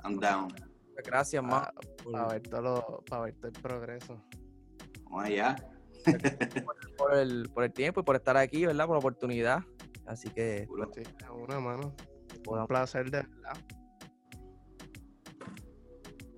I'm 0.04 0.18
down. 0.20 0.48
Gracias, 1.04 1.42
más. 1.42 1.68
Para 2.10 2.28
ver 2.28 2.42
todo 2.42 2.60
lo- 2.62 3.04
para 3.08 3.22
ver 3.24 3.34
todo 3.34 3.48
el 3.48 3.60
progreso. 3.62 4.22
Vamos 5.04 5.24
allá. 5.26 5.56
por 6.98 7.14
el, 7.14 7.48
por 7.52 7.64
el 7.64 7.72
tiempo 7.72 8.00
y 8.00 8.02
por 8.04 8.16
estar 8.16 8.36
aquí, 8.36 8.64
¿verdad? 8.66 8.86
Por 8.86 8.94
la 8.94 8.98
oportunidad. 8.98 9.60
Así 10.06 10.28
que. 10.30 10.68
Sí, 10.94 11.02
una 11.32 11.58
mano. 11.60 11.94
Un 12.46 12.66
placer 12.66 13.10
de 13.10 13.22
verdad. 13.22 13.56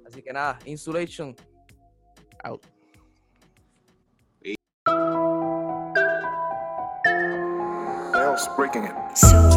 Así 0.06 0.22
que 0.22 0.32
nada, 0.32 0.58
Insulation. 0.64 1.34
Out. 2.44 2.64
Nails 8.36 8.48
breaking 8.54 8.84
it. 8.84 8.94
Soul. 9.16 9.55